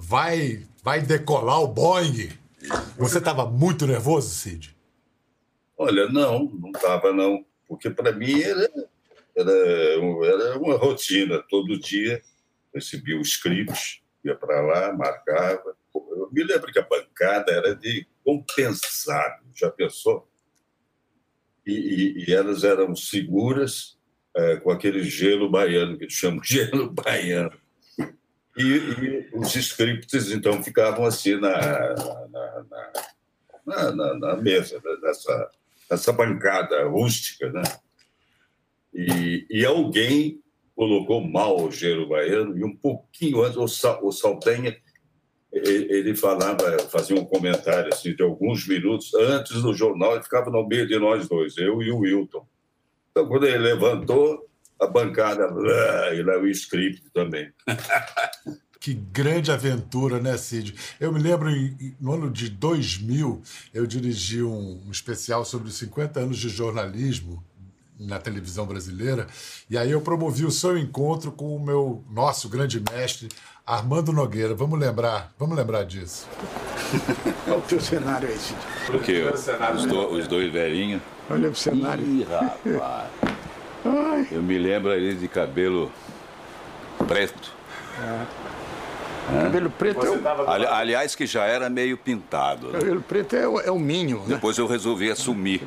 vai, 0.00 0.66
vai 0.82 1.00
decolar 1.00 1.60
o 1.60 1.68
Boeing. 1.68 2.30
Você 2.96 3.18
estava 3.18 3.46
muito 3.46 3.86
nervoso, 3.86 4.30
Cid? 4.30 4.76
Olha, 5.76 6.08
não, 6.08 6.44
não 6.44 6.70
estava 6.70 7.12
não, 7.12 7.44
porque 7.68 7.88
para 7.90 8.12
mim 8.12 8.40
era, 8.40 8.70
era, 9.36 9.52
era 9.52 10.58
uma 10.58 10.76
rotina. 10.76 11.42
Todo 11.48 11.78
dia 11.78 12.22
recebia 12.74 13.18
os 13.20 13.28
scripts, 13.28 14.00
ia 14.24 14.34
para 14.34 14.60
lá, 14.60 14.92
marcava. 14.92 15.76
Eu 15.94 16.28
me 16.32 16.44
lembro 16.44 16.72
que 16.72 16.78
a 16.78 16.86
bancada 16.86 17.52
era 17.52 17.74
de 17.74 18.06
compensado. 18.24 19.44
Já 19.54 19.70
pensou? 19.70 20.30
e, 21.66 21.72
e, 21.72 22.24
e 22.28 22.34
elas 22.34 22.64
eram 22.64 22.94
seguras 22.96 23.98
é, 24.36 24.56
com 24.56 24.70
aquele 24.70 25.02
gelo 25.02 25.50
baiano, 25.50 25.98
que 25.98 26.08
chamam 26.08 26.42
gelo 26.42 26.90
baiano. 26.92 27.56
E, 28.56 28.62
e, 28.62 29.30
os 29.34 29.54
scripts, 29.54 30.30
então, 30.32 30.62
ficavam 30.62 31.04
assim 31.04 31.36
na, 31.40 31.94
na, 33.64 33.92
na, 33.92 34.14
na 34.14 34.36
mesa, 34.36 34.80
né, 34.84 34.96
nessa, 35.02 35.50
nessa 35.90 36.12
bancada 36.12 36.84
rústica. 36.88 37.50
Né? 37.50 37.62
E, 38.92 39.46
e 39.50 39.64
alguém 39.64 40.42
colocou 40.74 41.20
mal 41.20 41.62
o 41.62 41.70
gelo 41.70 42.08
baiano, 42.08 42.56
e 42.56 42.64
um 42.64 42.74
pouquinho 42.74 43.42
antes, 43.42 43.56
o, 43.56 43.68
Sal, 43.68 44.00
o 44.02 44.10
Saldanha 44.10 44.76
ele 45.52 46.14
falava, 46.14 46.78
fazia 46.90 47.16
um 47.16 47.24
comentário 47.24 47.92
assim, 47.92 48.14
de 48.14 48.22
alguns 48.22 48.66
minutos 48.68 49.12
antes 49.14 49.62
do 49.62 49.74
jornal, 49.74 50.14
ele 50.14 50.22
ficava 50.22 50.48
no 50.48 50.66
meio 50.66 50.86
de 50.86 50.96
nós 50.98 51.28
dois, 51.28 51.56
eu 51.58 51.82
e 51.82 51.90
o 51.90 51.98
Wilton. 51.98 52.46
Então, 53.10 53.26
quando 53.26 53.46
ele 53.46 53.58
levantou, 53.58 54.48
a 54.80 54.86
bancada, 54.86 55.46
e 56.14 56.22
lá 56.22 56.38
o 56.38 56.46
script 56.48 57.02
também. 57.12 57.52
Que 58.80 58.94
grande 58.94 59.52
aventura, 59.52 60.18
né, 60.20 60.38
Cid? 60.38 60.74
Eu 60.98 61.12
me 61.12 61.20
lembro, 61.20 61.50
no 62.00 62.14
ano 62.14 62.30
de 62.30 62.48
2000, 62.48 63.42
eu 63.74 63.86
dirigi 63.86 64.42
um, 64.42 64.80
um 64.86 64.90
especial 64.90 65.44
sobre 65.44 65.68
os 65.68 65.74
50 65.76 66.18
anos 66.18 66.38
de 66.38 66.48
jornalismo 66.48 67.44
na 67.98 68.18
televisão 68.18 68.64
brasileira, 68.64 69.26
e 69.68 69.76
aí 69.76 69.90
eu 69.90 70.00
promovi 70.00 70.46
o 70.46 70.50
seu 70.50 70.78
encontro 70.78 71.30
com 71.30 71.54
o 71.54 71.60
meu 71.60 72.02
nosso 72.08 72.48
grande 72.48 72.82
mestre, 72.90 73.28
Armando 73.66 74.14
Nogueira. 74.14 74.54
Vamos 74.54 74.80
lembrar, 74.80 75.30
vamos 75.38 75.54
lembrar 75.54 75.84
disso. 75.84 76.26
Olha 77.46 77.58
o 77.58 77.60
teu 77.60 77.80
cenário 77.80 78.28
aí, 78.28 78.38
Cid. 78.38 78.58
O 78.96 78.98
quê? 79.00 79.24
Os, 79.74 79.84
do, 79.84 80.08
os 80.08 80.26
dois 80.26 80.50
velhinhos. 80.50 81.02
Olha 81.28 81.50
o 81.50 81.54
cenário. 81.54 82.02
Ih, 82.02 82.24
rapaz. 82.24 83.10
Ai. 83.84 84.28
Eu 84.30 84.42
me 84.42 84.58
lembro 84.58 84.90
ali 84.90 85.14
de 85.14 85.28
cabelo 85.28 85.90
preto. 87.06 87.52
É. 88.02 88.50
Cabelo 89.42 89.70
preto 89.70 90.04
é 90.04 90.10
o... 90.10 90.50
Ali, 90.50 90.66
aliás, 90.66 91.14
que 91.14 91.26
já 91.26 91.44
era 91.44 91.70
meio 91.70 91.96
pintado. 91.96 92.68
Né? 92.68 92.78
Cabelo 92.78 93.02
preto 93.02 93.36
é 93.36 93.48
o, 93.48 93.60
é 93.60 93.70
o 93.70 93.78
minho. 93.78 94.18
Né? 94.20 94.34
Depois 94.34 94.58
eu 94.58 94.66
resolvi 94.66 95.10
assumir. 95.10 95.62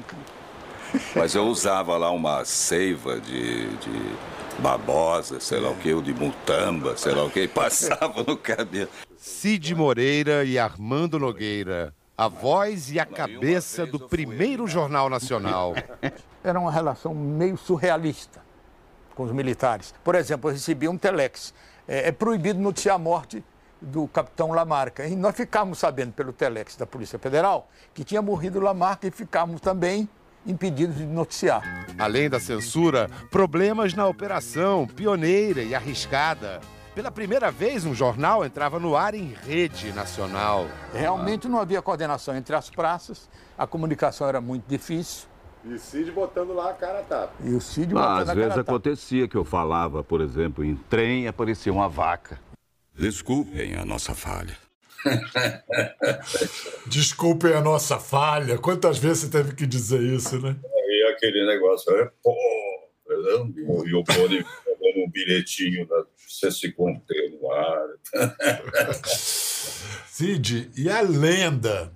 Mas 1.16 1.34
eu 1.34 1.46
usava 1.46 1.98
lá 1.98 2.12
uma 2.12 2.46
seiva 2.46 3.20
de, 3.20 3.68
de 3.68 4.16
Barbosa, 4.60 5.40
sei 5.40 5.60
lá 5.60 5.72
o 5.72 5.76
que, 5.76 5.94
o 5.94 6.02
de 6.02 6.14
Mutamba, 6.14 6.96
sei 6.98 7.14
lá 7.14 7.24
o 7.24 7.30
que, 7.30 7.48
passava 7.50 8.24
no 8.26 8.38
cabelo. 8.38 8.90
Cid 9.18 9.74
Moreira 9.74 10.44
e 10.44 10.60
Armando 10.60 11.18
Nogueira, 11.18 11.94
a 12.18 12.28
voz 12.28 12.92
e 12.92 13.00
a 13.00 13.06
cabeça 13.06 13.86
do 13.86 14.00
primeiro 14.00 14.68
Jornal 14.68 15.10
Nacional. 15.10 15.74
Era 16.44 16.60
uma 16.60 16.72
relação 16.72 17.14
meio 17.14 17.58
surrealista 17.58 18.42
com 19.16 19.24
os 19.24 19.32
militares. 19.32 19.94
Por 20.04 20.16
exemplo, 20.16 20.50
eu 20.50 20.54
recebi 20.54 20.88
um 20.88 20.98
telex. 20.98 21.54
É, 21.88 22.10
é 22.10 22.12
proibido 22.12 22.60
noticiar 22.60 22.96
a 22.96 23.00
morte 23.00 23.44
do 23.82 24.08
capitão 24.08 24.52
Lamarca. 24.52 25.06
E 25.06 25.16
nós 25.16 25.36
ficamos 25.36 25.80
sabendo 25.80 26.14
pelo 26.14 26.32
Telex 26.32 26.76
da 26.76 26.86
Polícia 26.86 27.20
Federal 27.20 27.70
que 27.94 28.04
tinha 28.04 28.22
morrido 28.22 28.60
Lamarca 28.60 29.08
e 29.08 29.12
ficamos 29.12 29.60
também 29.60 30.08
impedidos 30.46 30.98
de 30.98 31.06
noticiar. 31.06 31.88
Além 31.98 32.30
da 32.30 32.40
censura, 32.40 33.10
problemas 33.32 33.94
na 33.94 34.08
operação, 34.08 34.88
pioneira 34.88 35.62
e 35.62 35.74
arriscada. 35.74 36.62
Pela 36.96 37.10
primeira 37.10 37.50
vez, 37.50 37.86
um 37.86 37.96
jornal 37.96 38.46
entrava 38.46 38.80
no 38.80 38.96
ar 38.96 39.16
em 39.16 39.34
rede 39.48 39.92
nacional. 39.94 40.68
Realmente 40.94 41.48
não 41.48 41.60
havia 41.60 41.82
coordenação 41.82 42.36
entre 42.36 42.56
as 42.56 42.70
praças, 42.70 43.28
a 43.58 43.66
comunicação 43.66 44.28
era 44.28 44.40
muito 44.40 44.66
difícil. 44.68 45.28
E 45.66 45.74
o 45.74 45.80
Cid 45.80 46.12
botando 46.12 46.54
lá 46.54 46.70
a 46.70 46.74
cara 46.74 47.00
a 47.00 47.04
tapa. 47.04 47.34
E 47.44 47.54
o 47.56 47.62
Cid 47.62 47.94
Ah, 47.96 47.96
botando 47.96 48.22
às 48.22 48.30
a 48.30 48.34
vezes 48.34 48.50
cara 48.50 48.62
a 48.62 48.64
tapa. 48.64 48.72
acontecia 48.78 49.28
que 49.28 49.36
eu 49.36 49.44
falava, 49.44 50.04
por 50.04 50.22
exemplo, 50.22 50.64
em 50.64 50.76
trem 50.76 51.24
e 51.24 51.28
aparecia 51.28 51.72
uma 51.74 51.90
vaca. 51.90 52.40
Desculpem 52.94 53.76
a 53.76 53.84
nossa 53.84 54.14
falha. 54.14 54.56
Desculpem 56.86 57.54
a 57.54 57.62
nossa 57.62 57.98
falha. 57.98 58.58
Quantas 58.58 59.00
vezes 59.00 59.24
você 59.24 59.30
teve 59.30 59.56
que 59.56 59.66
dizer 59.66 60.02
isso, 60.02 60.40
né? 60.40 60.56
Aí 60.64 61.14
aquele 61.16 61.46
negócio, 61.48 61.92
é, 61.96 62.12
pô, 62.22 62.36
entendeu? 63.10 63.52
e 63.88 63.94
o 63.94 64.00
um 64.02 64.04
bilhetinho 65.14 65.88
pra 65.88 66.04
você 66.28 66.52
se 66.52 66.72
conter 66.72 67.32
no 67.32 67.52
ar. 67.52 67.88
Cid, 70.08 70.72
e 70.76 70.90
a 70.90 71.02
lenda 71.02 71.92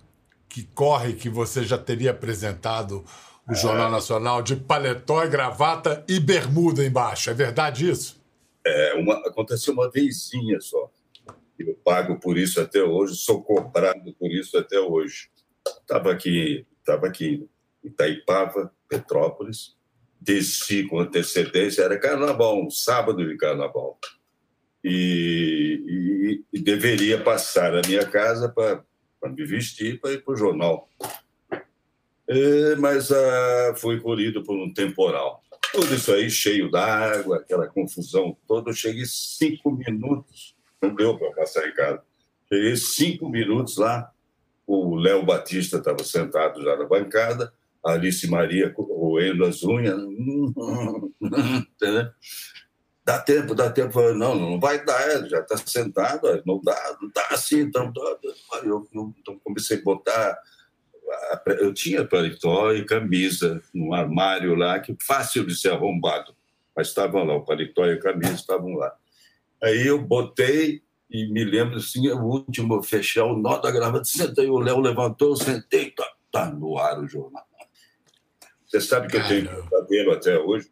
que 0.48 0.64
corre 0.64 1.14
que 1.14 1.30
você 1.30 1.64
já 1.64 1.78
teria 1.78 2.12
apresentado 2.12 3.04
o 3.50 3.54
Jornal 3.54 3.92
Nacional 3.92 4.42
de 4.42 4.56
paletó 4.56 5.24
e 5.24 5.30
gravata 5.30 6.04
e 6.08 6.20
bermuda 6.20 6.86
embaixo? 6.86 7.30
É 7.30 7.34
verdade 7.34 7.90
isso? 7.90 8.22
É, 8.66 8.94
uma, 8.96 9.16
aconteceu 9.28 9.74
uma 9.74 9.90
vezinha 9.90 10.60
só. 10.60 10.92
Eu 11.58 11.76
pago 11.84 12.20
por 12.20 12.38
isso 12.38 12.60
até 12.60 12.84
hoje, 12.84 13.16
sou 13.16 13.42
cobrado 13.42 14.14
por 14.14 14.32
isso 14.32 14.58
até 14.58 14.80
hoje. 14.80 15.30
Estava 15.82 16.12
aqui, 16.12 16.66
tava 16.84 17.08
aqui 17.08 17.48
em 17.84 17.88
Itaipava, 17.88 18.72
Petrópolis, 18.90 19.77
desci 20.20 20.84
com 20.84 21.00
antecedência, 21.00 21.84
era 21.84 22.00
carnaval, 22.00 22.62
um 22.62 22.70
sábado 22.70 23.28
de 23.28 23.36
carnaval. 23.38 24.00
E, 24.84 25.84
e- 25.88 26.44
e 26.54 26.60
deveria 26.60 27.22
passar 27.22 27.72
na 27.74 27.82
minha 27.88 28.06
casa 28.06 28.50
para 28.50 28.84
me 29.30 29.46
vestir 29.46 30.00
para 30.00 30.12
ir 30.14 30.24
para 30.24 30.34
o 30.34 30.38
jornal. 30.38 30.90
É, 32.28 32.76
mas 32.76 33.12
ah, 33.12 33.74
fui 33.78 34.00
colhido 34.00 34.44
por 34.44 34.58
um 34.58 34.72
temporal. 34.74 35.42
Tudo 35.72 35.94
isso 35.96 36.12
aí 36.14 36.30
cheio 36.30 36.70
d'água, 36.70 37.38
aquela 37.38 37.68
confusão 37.68 38.38
toda. 38.48 38.70
Eu 38.70 38.74
cheguei 38.74 39.06
cinco 39.06 39.72
minutos, 39.72 40.56
não 40.82 40.94
deu 40.94 41.18
para 41.18 41.32
passar 41.32 41.68
em 41.68 41.74
casa. 41.74 42.02
Cheguei 42.52 42.76
cinco 42.78 43.30
minutos 43.30 43.78
lá, 43.78 44.12
o 44.66 44.96
Léo 44.96 45.24
Batista 45.26 45.78
estava 45.78 46.04
sentado 46.04 46.62
já 46.64 46.76
na 46.78 46.86
bancada, 46.86 47.46
a 47.46 47.57
Alice 47.94 48.28
Maria 48.28 48.74
roendo 48.78 49.46
as 49.46 49.64
unhas. 49.64 50.00
Dá 53.06 53.20
tempo, 53.20 53.56
dá 53.56 53.70
tempo. 53.70 54.02
Não, 54.14 54.36
não 54.36 54.60
vai 54.60 54.84
dar, 54.84 55.26
já 55.30 55.40
está 55.40 55.56
sentado, 55.56 56.28
não 56.46 56.60
dá, 56.62 56.98
não 57.02 57.10
dá 57.16 57.26
assim. 57.32 57.62
Então, 57.62 57.90
eu, 58.64 58.86
eu- 58.94 59.14
então 59.18 59.40
comecei 59.40 59.78
a 59.80 59.82
botar. 59.82 60.38
Eu 61.60 61.74
tinha 61.74 62.06
paletó 62.06 62.74
e 62.74 62.84
camisa 62.86 63.62
num 63.74 63.94
armário 63.94 64.56
lá, 64.56 64.78
que 64.82 64.94
fácil 65.02 65.46
de 65.48 65.56
ser 65.56 65.72
arrombado, 65.72 66.36
mas 66.76 66.90
estavam 66.90 67.24
lá, 67.24 67.34
o 67.38 67.46
paletó 67.46 67.86
e 67.86 67.94
a 67.94 68.00
camisa 68.00 68.34
estavam 68.34 68.74
lá. 68.74 68.94
Aí 69.64 69.88
eu 69.88 70.02
botei 70.02 70.82
e 71.10 71.32
me 71.32 71.46
lembro 71.46 71.78
assim, 71.78 72.10
o 72.10 72.22
último, 72.26 72.84
fechar 72.84 73.24
o 73.24 73.38
nó 73.38 73.58
da 73.58 73.72
gravata, 73.72 74.04
sentei, 74.04 74.50
o 74.50 74.60
Léo 74.60 74.82
levantou, 74.82 75.34
sentei, 75.38 75.92
tá, 75.92 76.06
tá 76.30 76.52
no 76.52 76.78
ar 76.78 77.00
o 77.00 77.08
jornal. 77.08 77.47
Você 78.68 78.82
sabe 78.82 79.08
que 79.08 79.18
eu 79.18 79.28
tenho 79.28 79.64
pesadelo 79.64 80.12
até 80.12 80.38
hoje? 80.38 80.70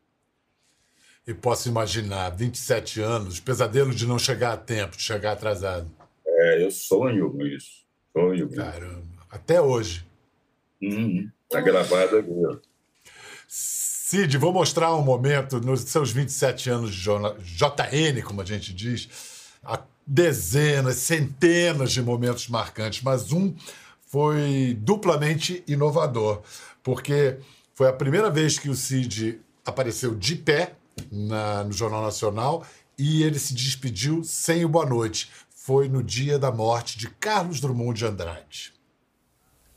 E 1.26 1.34
posso 1.34 1.68
imaginar, 1.70 2.30
27 2.30 3.02
anos, 3.02 3.40
pesadelo 3.40 3.96
de 3.96 4.06
não 4.06 4.20
chegar 4.20 4.54
a 4.54 4.58
tempo, 4.58 4.96
de 4.96 5.02
chegar 5.02 5.32
atrasado. 5.32 5.90
É, 6.28 6.64
eu 6.64 6.70
sonho 6.70 7.32
com 7.32 7.44
isso. 7.46 7.86
Sonho 8.14 8.48
com 8.48 8.54
isso. 8.54 8.62
Caramba. 8.62 9.26
Até 9.32 9.60
hoje. 9.60 10.06
Uhum. 10.82 11.30
Tá 11.50 11.62
gravado 11.62 12.18
aqui. 12.18 12.32
Cid, 13.48 14.38
vou 14.38 14.54
mostrar 14.54 14.96
um 14.96 15.02
momento 15.02 15.60
nos 15.60 15.82
seus 15.82 16.12
27 16.12 16.70
anos 16.70 16.94
de 16.94 17.02
jornal, 17.02 17.36
JN, 17.40 18.22
como 18.24 18.42
a 18.42 18.46
gente 18.46 18.72
diz, 18.74 19.10
há 19.64 19.82
dezenas, 20.06 20.98
centenas 20.98 21.92
de 21.92 22.02
momentos 22.04 22.48
marcantes, 22.48 23.02
mas 23.02 23.32
um 23.32 23.56
foi 24.08 24.78
duplamente 24.80 25.64
inovador, 25.68 26.44
porque 26.84 27.38
foi 27.76 27.88
a 27.90 27.94
primeira 27.94 28.30
vez 28.32 28.58
que 28.58 28.70
o 28.70 28.76
Cid 28.76 29.40
apareceu 29.66 30.16
de 30.16 30.36
pé 30.36 30.76
na- 31.12 31.64
no 31.66 31.74
Jornal 31.74 32.02
Nacional 32.02 32.66
e 32.98 33.22
ele 33.22 33.38
se 33.38 33.54
despediu 33.54 34.24
sem 34.24 34.64
o 34.64 34.70
boa 34.70 34.86
noite. 34.86 35.30
Foi 35.50 35.90
no 35.90 36.02
dia 36.02 36.40
da 36.40 36.52
morte 36.52 36.98
de 36.98 37.10
Carlos 37.10 37.60
Drummond 37.60 37.98
de 38.00 38.06
Andrade. 38.06 38.74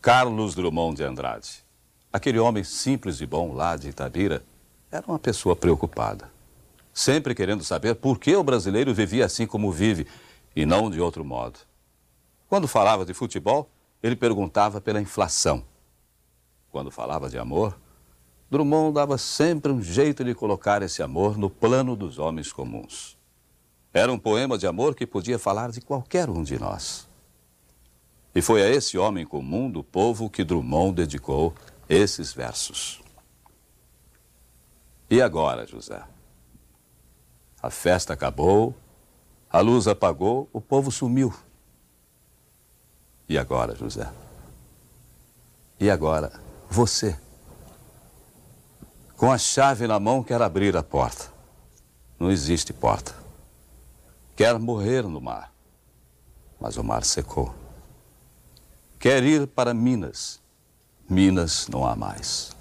Carlos 0.00 0.54
Drummond 0.54 0.96
de 0.96 1.02
Andrade. 1.02 1.64
Aquele 2.12 2.38
homem 2.38 2.62
simples 2.62 3.20
e 3.20 3.26
bom 3.26 3.52
lá 3.52 3.76
de 3.76 3.88
Itabira 3.88 4.44
era 4.92 5.04
uma 5.06 5.18
pessoa 5.18 5.56
preocupada. 5.56 6.30
Sempre 6.94 7.34
querendo 7.34 7.64
saber 7.64 7.96
por 7.96 8.18
que 8.18 8.34
o 8.36 8.44
brasileiro 8.44 8.94
vivia 8.94 9.24
assim 9.26 9.46
como 9.46 9.72
vive 9.72 10.06
e 10.54 10.64
não 10.64 10.90
de 10.90 11.00
outro 11.00 11.24
modo. 11.24 11.58
Quando 12.48 12.68
falava 12.68 13.04
de 13.04 13.12
futebol, 13.12 13.68
ele 14.02 14.16
perguntava 14.16 14.80
pela 14.80 15.00
inflação. 15.00 15.64
Quando 16.70 16.90
falava 16.90 17.28
de 17.28 17.38
amor, 17.38 17.78
Drummond 18.50 18.94
dava 18.94 19.18
sempre 19.18 19.70
um 19.70 19.82
jeito 19.82 20.24
de 20.24 20.34
colocar 20.34 20.82
esse 20.82 21.02
amor 21.02 21.36
no 21.36 21.50
plano 21.50 21.94
dos 21.94 22.18
homens 22.18 22.50
comuns. 22.50 23.18
Era 23.92 24.12
um 24.12 24.18
poema 24.18 24.56
de 24.56 24.66
amor 24.66 24.94
que 24.94 25.06
podia 25.06 25.38
falar 25.38 25.70
de 25.70 25.80
qualquer 25.80 26.30
um 26.30 26.42
de 26.42 26.58
nós. 26.58 27.06
E 28.34 28.40
foi 28.40 28.62
a 28.62 28.68
esse 28.68 28.96
homem 28.96 29.26
comum 29.26 29.70
do 29.70 29.82
povo 29.82 30.30
que 30.30 30.44
Drummond 30.44 30.94
dedicou 30.94 31.54
esses 31.88 32.32
versos. 32.32 33.02
E 35.10 35.20
agora, 35.20 35.66
José? 35.66 36.02
A 37.60 37.70
festa 37.70 38.12
acabou, 38.12 38.74
a 39.50 39.60
luz 39.60 39.88
apagou, 39.88 40.48
o 40.52 40.60
povo 40.60 40.90
sumiu. 40.90 41.34
E 43.28 43.36
agora, 43.36 43.74
José? 43.74 44.10
E 45.80 45.90
agora, 45.90 46.40
você? 46.70 47.18
Com 49.18 49.32
a 49.32 49.36
chave 49.36 49.88
na 49.88 49.98
mão, 49.98 50.22
quer 50.22 50.40
abrir 50.40 50.76
a 50.76 50.82
porta. 50.82 51.32
Não 52.20 52.30
existe 52.30 52.72
porta. 52.72 53.12
Quer 54.36 54.56
morrer 54.60 55.02
no 55.02 55.20
mar, 55.20 55.52
mas 56.60 56.76
o 56.76 56.84
mar 56.84 57.04
secou. 57.04 57.52
Quer 58.96 59.24
ir 59.24 59.48
para 59.48 59.74
Minas. 59.74 60.40
Minas 61.10 61.66
não 61.66 61.84
há 61.84 61.96
mais. 61.96 62.52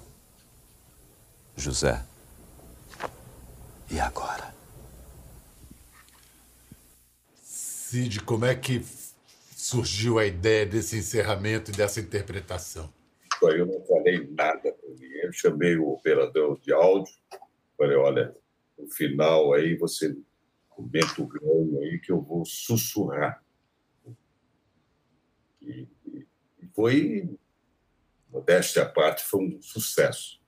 José. 1.56 2.04
E 3.88 4.00
agora? 4.00 4.52
Cid, 7.40 8.20
como 8.22 8.44
é 8.44 8.56
que 8.56 8.84
surgiu 9.56 10.18
a 10.18 10.26
ideia 10.26 10.66
desse 10.66 10.98
encerramento 10.98 11.70
e 11.70 11.74
dessa 11.74 12.00
interpretação? 12.00 12.92
Eu 13.42 13.64
não 13.64 13.80
falei 13.86 14.28
nada. 14.36 14.74
Eu 15.28 15.32
chamei 15.32 15.76
o 15.76 15.90
operador 15.90 16.58
de 16.58 16.72
áudio. 16.72 17.12
Falei, 17.76 17.96
olha, 17.96 18.34
no 18.78 18.88
final 18.88 19.52
aí 19.52 19.76
você 19.76 20.16
comenta 20.70 21.20
o 21.20 21.26
ganho 21.26 21.80
aí 21.82 21.98
que 21.98 22.10
eu 22.10 22.22
vou 22.22 22.44
sussurrar. 22.46 23.42
E, 25.60 25.86
e- 26.06 26.26
foi, 26.74 27.28
modéstia 28.30 28.84
à 28.84 28.86
parte, 28.86 29.22
foi 29.24 29.40
um 29.44 29.60
sucesso. 29.60 30.40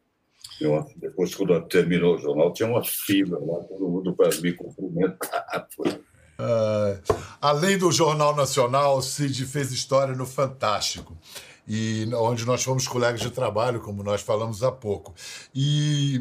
Depois, 0.97 1.35
quando 1.35 1.61
terminou 1.68 2.14
o 2.14 2.18
jornal, 2.18 2.53
tinha 2.53 2.68
uma 2.68 2.83
fila 2.83 3.39
lá, 3.39 3.64
todo 3.64 3.89
mundo 3.89 4.14
para 4.14 4.35
me 4.41 4.53
cumprimentar. 4.55 5.68
Ah, 6.43 6.99
além 7.39 7.76
do 7.76 7.93
Jornal 7.93 8.35
Nacional, 8.35 9.03
Cid 9.03 9.45
fez 9.45 9.70
história 9.72 10.14
no 10.14 10.24
Fantástico, 10.24 11.14
e 11.72 12.04
onde 12.14 12.44
nós 12.44 12.64
fomos 12.64 12.88
colegas 12.88 13.20
de 13.20 13.30
trabalho, 13.30 13.78
como 13.78 14.02
nós 14.02 14.22
falamos 14.22 14.64
há 14.64 14.72
pouco. 14.72 15.14
E 15.54 16.20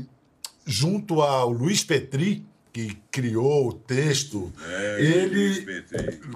junto 0.64 1.24
ao 1.24 1.50
Luiz 1.50 1.84
Petri, 1.84 2.46
que 2.72 2.96
criou 3.10 3.70
o 3.70 3.74
texto, 3.74 4.54
ele, 5.00 5.84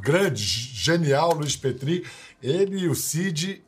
grande, 0.02 0.42
genial 0.44 1.36
Luiz 1.36 1.56
Petri, 1.56 2.04
ele 2.42 2.80
e 2.80 2.88
o 2.88 2.96
Cid 2.96 3.64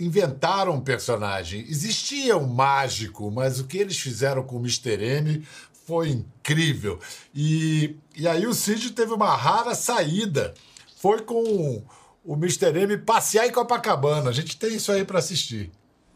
inventaram 0.00 0.76
um 0.76 0.80
personagem. 0.80 1.66
Existia 1.68 2.34
um 2.34 2.46
mágico, 2.46 3.30
mas 3.30 3.60
o 3.60 3.64
que 3.64 3.76
eles 3.76 4.00
fizeram 4.00 4.44
com 4.44 4.56
o 4.56 4.60
Mr. 4.60 4.94
M 4.98 5.46
foi 5.86 6.08
incrível. 6.08 6.98
E, 7.34 7.96
e 8.16 8.26
aí 8.26 8.46
o 8.46 8.54
Cid 8.54 8.92
teve 8.92 9.12
uma 9.12 9.36
rara 9.36 9.74
saída. 9.74 10.54
foi 10.96 11.20
com 11.20 11.84
o 12.24 12.34
Mr. 12.34 12.76
M 12.78 12.96
passear 12.98 13.46
em 13.46 13.52
Copacabana. 13.52 14.30
A 14.30 14.32
gente 14.32 14.56
tem 14.56 14.74
isso 14.74 14.90
aí 14.90 15.04
para 15.04 15.18
assistir. 15.18 15.70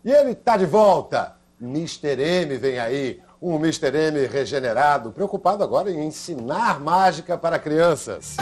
E 0.05 0.11
ele 0.11 0.35
tá 0.35 0.57
de 0.57 0.65
volta. 0.65 1.37
Mr. 1.61 2.21
M 2.21 2.57
vem 2.57 2.79
aí. 2.79 3.21
Um 3.41 3.57
Mr. 3.57 3.95
M 3.95 4.27
regenerado, 4.27 5.13
preocupado 5.13 5.63
agora 5.63 5.91
em 5.91 6.07
ensinar 6.07 6.81
mágica 6.81 7.39
para 7.39 7.59
crianças. 7.59 8.37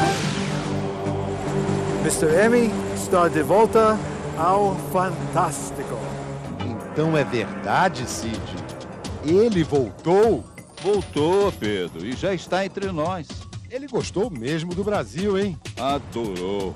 Mr. 2.00 2.32
M 2.44 2.70
está 2.94 3.28
de 3.28 3.42
volta 3.42 3.98
ao 4.38 4.74
Fantástico. 4.92 5.98
Então 6.92 7.16
é 7.16 7.24
verdade, 7.24 8.08
Cid? 8.08 8.40
Ele 9.24 9.62
voltou? 9.64 10.44
Voltou, 10.82 11.52
Pedro, 11.52 12.06
e 12.06 12.12
já 12.12 12.32
está 12.32 12.64
entre 12.64 12.90
nós. 12.92 13.26
Ele 13.70 13.88
gostou 13.88 14.30
mesmo 14.30 14.74
do 14.74 14.84
Brasil, 14.84 15.36
hein? 15.36 15.58
Adorou. 15.78 16.74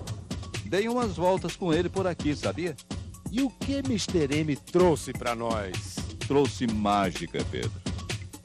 Dei 0.71 0.89
umas 0.89 1.17
voltas 1.17 1.57
com 1.57 1.75
ele 1.75 1.89
por 1.89 2.07
aqui, 2.07 2.33
sabia? 2.33 2.77
E 3.29 3.43
o 3.43 3.51
que 3.51 3.79
Mr. 3.79 4.33
M 4.39 4.55
trouxe 4.55 5.13
para 5.13 5.35
nós? 5.35 5.97
Trouxe 6.29 6.65
mágica, 6.69 7.45
Pedro. 7.51 7.73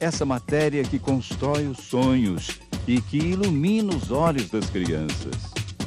Essa 0.00 0.26
matéria 0.26 0.82
que 0.82 0.98
constrói 0.98 1.68
os 1.68 1.78
sonhos 1.78 2.58
e 2.84 3.00
que 3.00 3.18
ilumina 3.18 3.94
os 3.94 4.10
olhos 4.10 4.50
das 4.50 4.68
crianças. 4.68 5.36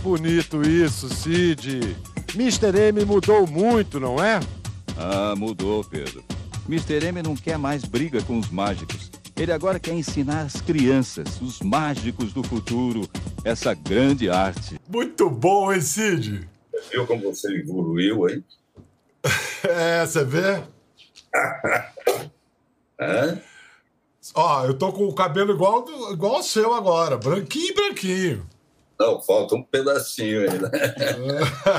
Bonito 0.02 0.62
isso, 0.62 1.10
Cid. 1.10 1.98
Mr. 2.34 2.88
M 2.88 3.04
mudou 3.04 3.46
muito, 3.46 4.00
não 4.00 4.24
é? 4.24 4.40
Ah, 4.96 5.36
mudou, 5.36 5.84
Pedro. 5.84 6.24
Mr. 6.70 7.06
M 7.08 7.22
não 7.22 7.36
quer 7.36 7.58
mais 7.58 7.84
briga 7.84 8.24
com 8.24 8.40
os 8.40 8.50
mágicos. 8.50 9.12
Ele 9.40 9.54
agora 9.54 9.80
quer 9.80 9.94
ensinar 9.94 10.42
as 10.42 10.60
crianças, 10.60 11.40
os 11.42 11.62
mágicos 11.62 12.34
do 12.34 12.44
futuro, 12.44 13.08
essa 13.46 13.74
grande 13.74 14.30
arte. 14.30 14.78
Muito 14.86 15.30
bom, 15.30 15.72
hein, 15.72 15.80
Cid? 15.80 16.46
Viu 16.92 17.08
como 17.08 17.22
você 17.22 17.48
evoluiu, 17.56 18.28
hein? 18.28 18.44
É, 19.64 20.06
você 20.06 20.24
vê? 20.24 20.64
Hã? 23.00 23.42
Ó, 24.34 24.66
eu 24.66 24.74
tô 24.74 24.92
com 24.92 25.06
o 25.06 25.14
cabelo 25.14 25.54
igual, 25.54 25.86
igual 26.12 26.36
ao 26.36 26.44
seu 26.44 26.74
agora, 26.74 27.18
branquinho, 27.18 27.74
branquinho. 27.76 28.48
Não, 29.00 29.22
falta 29.22 29.56
um 29.56 29.64
pedacinho 29.64 30.42
aí, 30.42 30.60
né? 30.60 30.70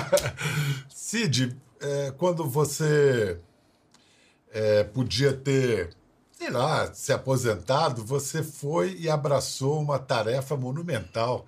Cid, 0.88 1.54
é, 1.80 2.12
quando 2.16 2.44
você 2.44 3.38
é, 4.50 4.84
podia 4.84 5.32
ter, 5.32 5.90
sei 6.40 6.48
lá, 6.48 6.90
se 6.94 7.12
aposentado, 7.12 8.02
você 8.02 8.42
foi 8.42 8.96
e 8.98 9.10
abraçou 9.10 9.78
uma 9.78 9.98
tarefa 9.98 10.56
monumental, 10.56 11.44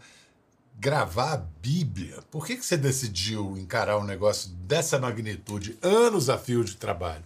gravar 0.78 1.32
a 1.32 1.36
Bíblia. 1.62 2.18
Por 2.30 2.46
que, 2.46 2.56
que 2.56 2.62
você 2.66 2.76
decidiu 2.76 3.56
encarar 3.56 3.96
um 3.96 4.04
negócio 4.04 4.50
dessa 4.50 4.98
magnitude, 4.98 5.78
anos 5.80 6.28
a 6.28 6.36
fio 6.36 6.62
de 6.62 6.76
trabalho? 6.76 7.24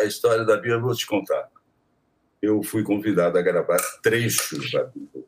A 0.00 0.02
história 0.02 0.44
da 0.44 0.56
Bíblia 0.56 0.74
eu 0.74 0.80
vou 0.80 0.92
te 0.92 1.06
contar. 1.06 1.48
Eu 2.42 2.64
fui 2.64 2.82
convidado 2.82 3.38
a 3.38 3.42
gravar 3.42 3.78
trechos 4.02 4.68
da 4.72 4.82
Bíblia. 4.82 5.24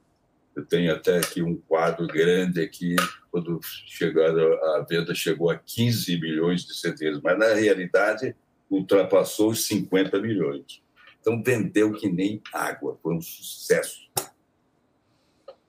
Eu 0.57 0.67
tenho 0.67 0.93
até 0.93 1.19
aqui 1.19 1.41
um 1.41 1.55
quadro 1.55 2.05
grande 2.09 2.61
aqui, 2.61 2.97
quando 3.31 3.61
chegaram, 3.63 4.55
a 4.75 4.85
venda 4.91 5.15
chegou 5.15 5.49
a 5.49 5.57
15 5.57 6.21
milhões 6.21 6.65
de 6.65 6.75
CDs, 6.75 7.21
mas 7.23 7.39
na 7.39 7.55
realidade 7.55 8.35
ultrapassou 8.69 9.51
os 9.51 9.65
50 9.67 10.21
milhões. 10.21 10.83
Então 11.21 11.43
vendeu 11.43 11.93
que 11.93 12.09
nem 12.09 12.41
água, 12.53 12.99
foi 13.03 13.15
um 13.15 13.21
sucesso. 13.21 14.11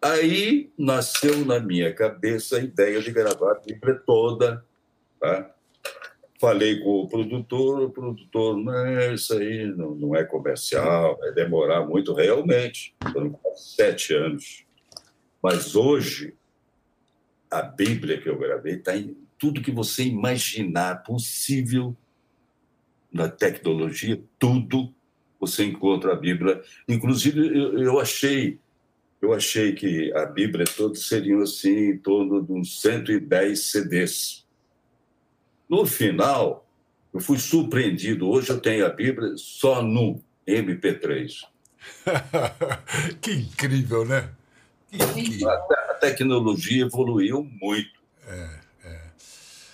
Aí 0.01 0.71
nasceu 0.77 1.45
na 1.45 1.59
minha 1.59 1.93
cabeça 1.93 2.57
a 2.57 2.59
ideia 2.59 3.01
de 3.01 3.11
gravar 3.11 3.51
a 3.51 3.59
Bíblia 3.59 4.01
toda, 4.05 4.65
tá? 5.19 5.53
Falei 6.39 6.79
com 6.79 7.01
o 7.01 7.07
produtor, 7.07 7.83
o 7.83 7.91
produtor, 7.91 8.57
não, 8.57 9.13
isso 9.13 9.33
aí 9.37 9.67
não, 9.75 9.93
não 9.93 10.15
é 10.15 10.23
comercial, 10.23 11.15
vai 11.19 11.31
demorar 11.33 11.85
muito, 11.85 12.15
realmente. 12.15 12.95
Foram 13.13 13.39
sete 13.55 14.15
anos. 14.15 14.65
Mas 15.43 15.75
hoje, 15.75 16.35
a 17.49 17.61
Bíblia 17.61 18.19
que 18.19 18.27
eu 18.27 18.39
gravei 18.39 18.77
está 18.77 18.97
em 18.97 19.15
tudo 19.37 19.61
que 19.61 19.71
você 19.71 20.03
imaginar 20.03 21.03
possível 21.03 21.95
na 23.13 23.29
tecnologia, 23.29 24.19
tudo 24.39 24.91
você 25.41 25.65
encontra 25.65 26.13
a 26.13 26.15
Bíblia. 26.15 26.61
Inclusive, 26.87 27.39
eu, 27.47 27.77
eu 27.79 27.99
achei 27.99 28.59
eu 29.21 29.33
achei 29.33 29.73
que 29.73 30.11
a 30.15 30.25
Bíblia 30.25 30.65
toda 30.65 30.95
seriam 30.95 31.41
assim, 31.41 31.91
em 31.91 31.97
torno 31.97 32.41
de 32.41 32.51
uns 32.51 32.81
110 32.81 33.71
CDs. 33.71 34.45
No 35.69 35.85
final, 35.85 36.67
eu 37.13 37.19
fui 37.19 37.37
surpreendido. 37.37 38.27
Hoje 38.27 38.49
eu 38.49 38.59
tenho 38.59 38.83
a 38.83 38.89
Bíblia 38.89 39.33
só 39.37 39.83
no 39.83 40.19
MP3. 40.47 41.33
que 43.21 43.31
incrível, 43.31 44.05
né? 44.05 44.29
A, 45.47 45.91
a 45.91 45.93
tecnologia 45.95 46.85
evoluiu 46.85 47.47
muito. 47.61 48.01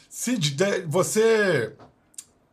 Cid, 0.10 0.56
de- 0.56 0.82
você, 0.82 1.74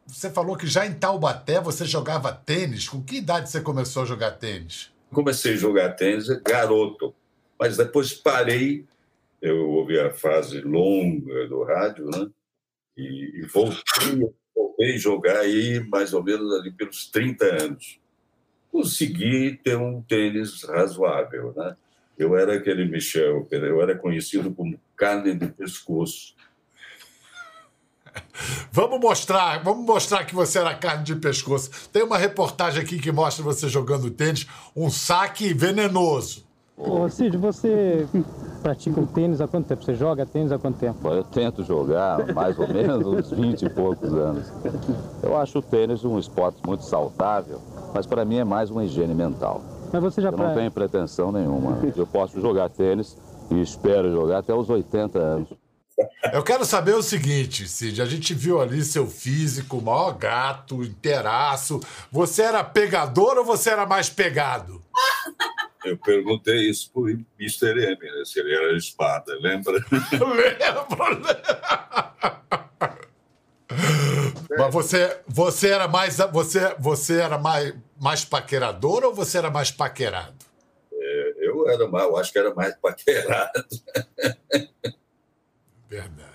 você 0.06 0.30
falou 0.30 0.56
que 0.56 0.66
já 0.66 0.86
em 0.86 0.94
Taubaté 0.94 1.60
você 1.60 1.84
jogava 1.84 2.32
tênis. 2.32 2.88
Com 2.88 3.02
que 3.02 3.16
idade 3.16 3.50
você 3.50 3.60
começou 3.60 4.02
a 4.02 4.06
jogar 4.06 4.32
tênis? 4.32 4.92
Comecei 5.12 5.54
a 5.54 5.56
jogar 5.56 5.90
tênis 5.90 6.28
garoto, 6.42 7.14
mas 7.58 7.76
depois 7.76 8.12
parei. 8.12 8.84
Eu 9.40 9.68
ouvi 9.70 9.98
a 9.98 10.10
fase 10.10 10.60
longa 10.60 11.46
do 11.48 11.62
rádio, 11.64 12.06
né? 12.06 12.28
E, 12.96 13.40
e 13.40 13.46
voltei, 13.46 14.32
voltei 14.54 14.94
a 14.94 14.98
jogar 14.98 15.38
aí 15.40 15.80
mais 15.88 16.14
ou 16.14 16.22
menos 16.22 16.52
ali 16.54 16.72
pelos 16.72 17.10
30 17.10 17.62
anos. 17.62 18.00
Consegui 18.70 19.58
ter 19.62 19.76
um 19.76 20.02
tênis 20.02 20.64
razoável, 20.64 21.52
né? 21.56 21.76
Eu 22.16 22.36
era 22.36 22.54
aquele 22.54 22.84
Michel, 22.84 23.46
eu 23.50 23.82
era 23.82 23.96
conhecido 23.96 24.52
como 24.52 24.80
carne 24.96 25.34
de 25.34 25.48
pescoço. 25.48 26.34
Vamos 28.72 29.00
mostrar, 29.00 29.62
vamos 29.62 29.84
mostrar 29.86 30.24
que 30.24 30.34
você 30.34 30.58
era 30.58 30.74
carne 30.74 31.04
de 31.04 31.14
pescoço. 31.16 31.70
Tem 31.92 32.02
uma 32.02 32.18
reportagem 32.18 32.82
aqui 32.82 32.98
que 32.98 33.12
mostra 33.12 33.44
você 33.44 33.68
jogando 33.68 34.10
tênis, 34.10 34.46
um 34.74 34.90
saque 34.90 35.54
venenoso. 35.54 36.44
Ô 36.76 37.08
Cid, 37.08 37.36
você 37.36 38.04
pratica 38.60 39.00
o 39.00 39.06
tênis 39.06 39.40
há 39.40 39.46
quanto 39.46 39.66
tempo? 39.68 39.84
Você 39.84 39.94
joga 39.94 40.26
tênis 40.26 40.50
há 40.50 40.58
quanto 40.58 40.76
tempo? 40.78 41.08
Eu 41.08 41.22
tento 41.22 41.62
jogar 41.62 42.34
mais 42.34 42.58
ou 42.58 42.66
menos 42.66 43.06
uns 43.06 43.30
20 43.30 43.62
e 43.62 43.70
poucos 43.70 44.12
anos. 44.12 44.52
Eu 45.22 45.36
acho 45.36 45.60
o 45.60 45.62
tênis 45.62 46.04
um 46.04 46.18
esporte 46.18 46.58
muito 46.66 46.82
saudável, 46.84 47.60
mas 47.94 48.06
para 48.06 48.24
mim 48.24 48.38
é 48.38 48.44
mais 48.44 48.70
uma 48.70 48.84
higiene 48.84 49.14
mental. 49.14 49.62
Mas 49.92 50.02
você 50.02 50.20
já 50.20 50.28
Eu 50.30 50.32
não 50.32 50.38
pra- 50.38 50.54
tenho 50.54 50.70
pretensão 50.72 51.30
nenhuma. 51.30 51.78
Eu 51.96 52.06
posso 52.08 52.40
jogar 52.40 52.68
tênis 52.70 53.16
e 53.52 53.60
espero 53.60 54.10
jogar 54.10 54.38
até 54.38 54.52
os 54.52 54.68
80 54.68 55.16
anos. 55.16 55.48
Eu 56.32 56.42
quero 56.42 56.64
saber 56.64 56.94
o 56.94 57.02
seguinte, 57.02 57.68
Cid. 57.68 58.02
A 58.02 58.06
gente 58.06 58.34
viu 58.34 58.60
ali 58.60 58.82
seu 58.84 59.06
físico, 59.06 59.80
maior 59.80 60.12
gato, 60.12 60.82
inteiraço. 60.82 61.80
Você 62.10 62.42
era 62.42 62.64
pegador 62.64 63.38
ou 63.38 63.44
você 63.44 63.70
era 63.70 63.86
mais 63.86 64.08
pegado? 64.10 64.82
Eu 65.84 65.98
perguntei 65.98 66.70
isso 66.70 66.90
pro 66.90 67.08
Mr. 67.38 67.70
M, 67.70 67.98
né? 68.00 68.24
se 68.24 68.40
ele 68.40 68.54
era 68.54 68.76
espada, 68.76 69.36
lembra? 69.38 69.74
Lembro, 74.50 74.64
Mas 74.64 74.72
você, 74.72 75.20
você 75.26 75.68
era 75.68 75.86
mais 75.86 76.16
você, 76.32 76.74
você 76.78 77.20
era 77.20 77.38
mais, 77.38 77.74
mais 78.00 78.24
paquerador 78.24 79.04
ou 79.04 79.14
você 79.14 79.38
era 79.38 79.50
mais 79.50 79.70
paquerado? 79.70 80.44
É, 80.92 81.34
eu 81.40 81.68
era 81.68 81.86
mais, 81.88 82.04
eu 82.04 82.16
acho 82.16 82.32
que 82.32 82.38
era 82.38 82.54
mais 82.54 82.74
paquerado. 82.76 83.64
Verdade. 85.88 86.30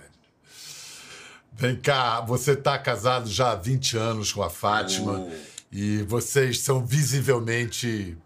Vem 1.52 1.76
cá, 1.76 2.22
você 2.22 2.54
está 2.54 2.78
casado 2.78 3.28
já 3.30 3.52
há 3.52 3.56
20 3.56 3.98
anos 3.98 4.32
com 4.32 4.42
a 4.42 4.50
Fátima 4.50 5.28
e 5.72 6.02
vocês 6.04 6.62
são 6.62 6.86
visivelmente 6.86 8.18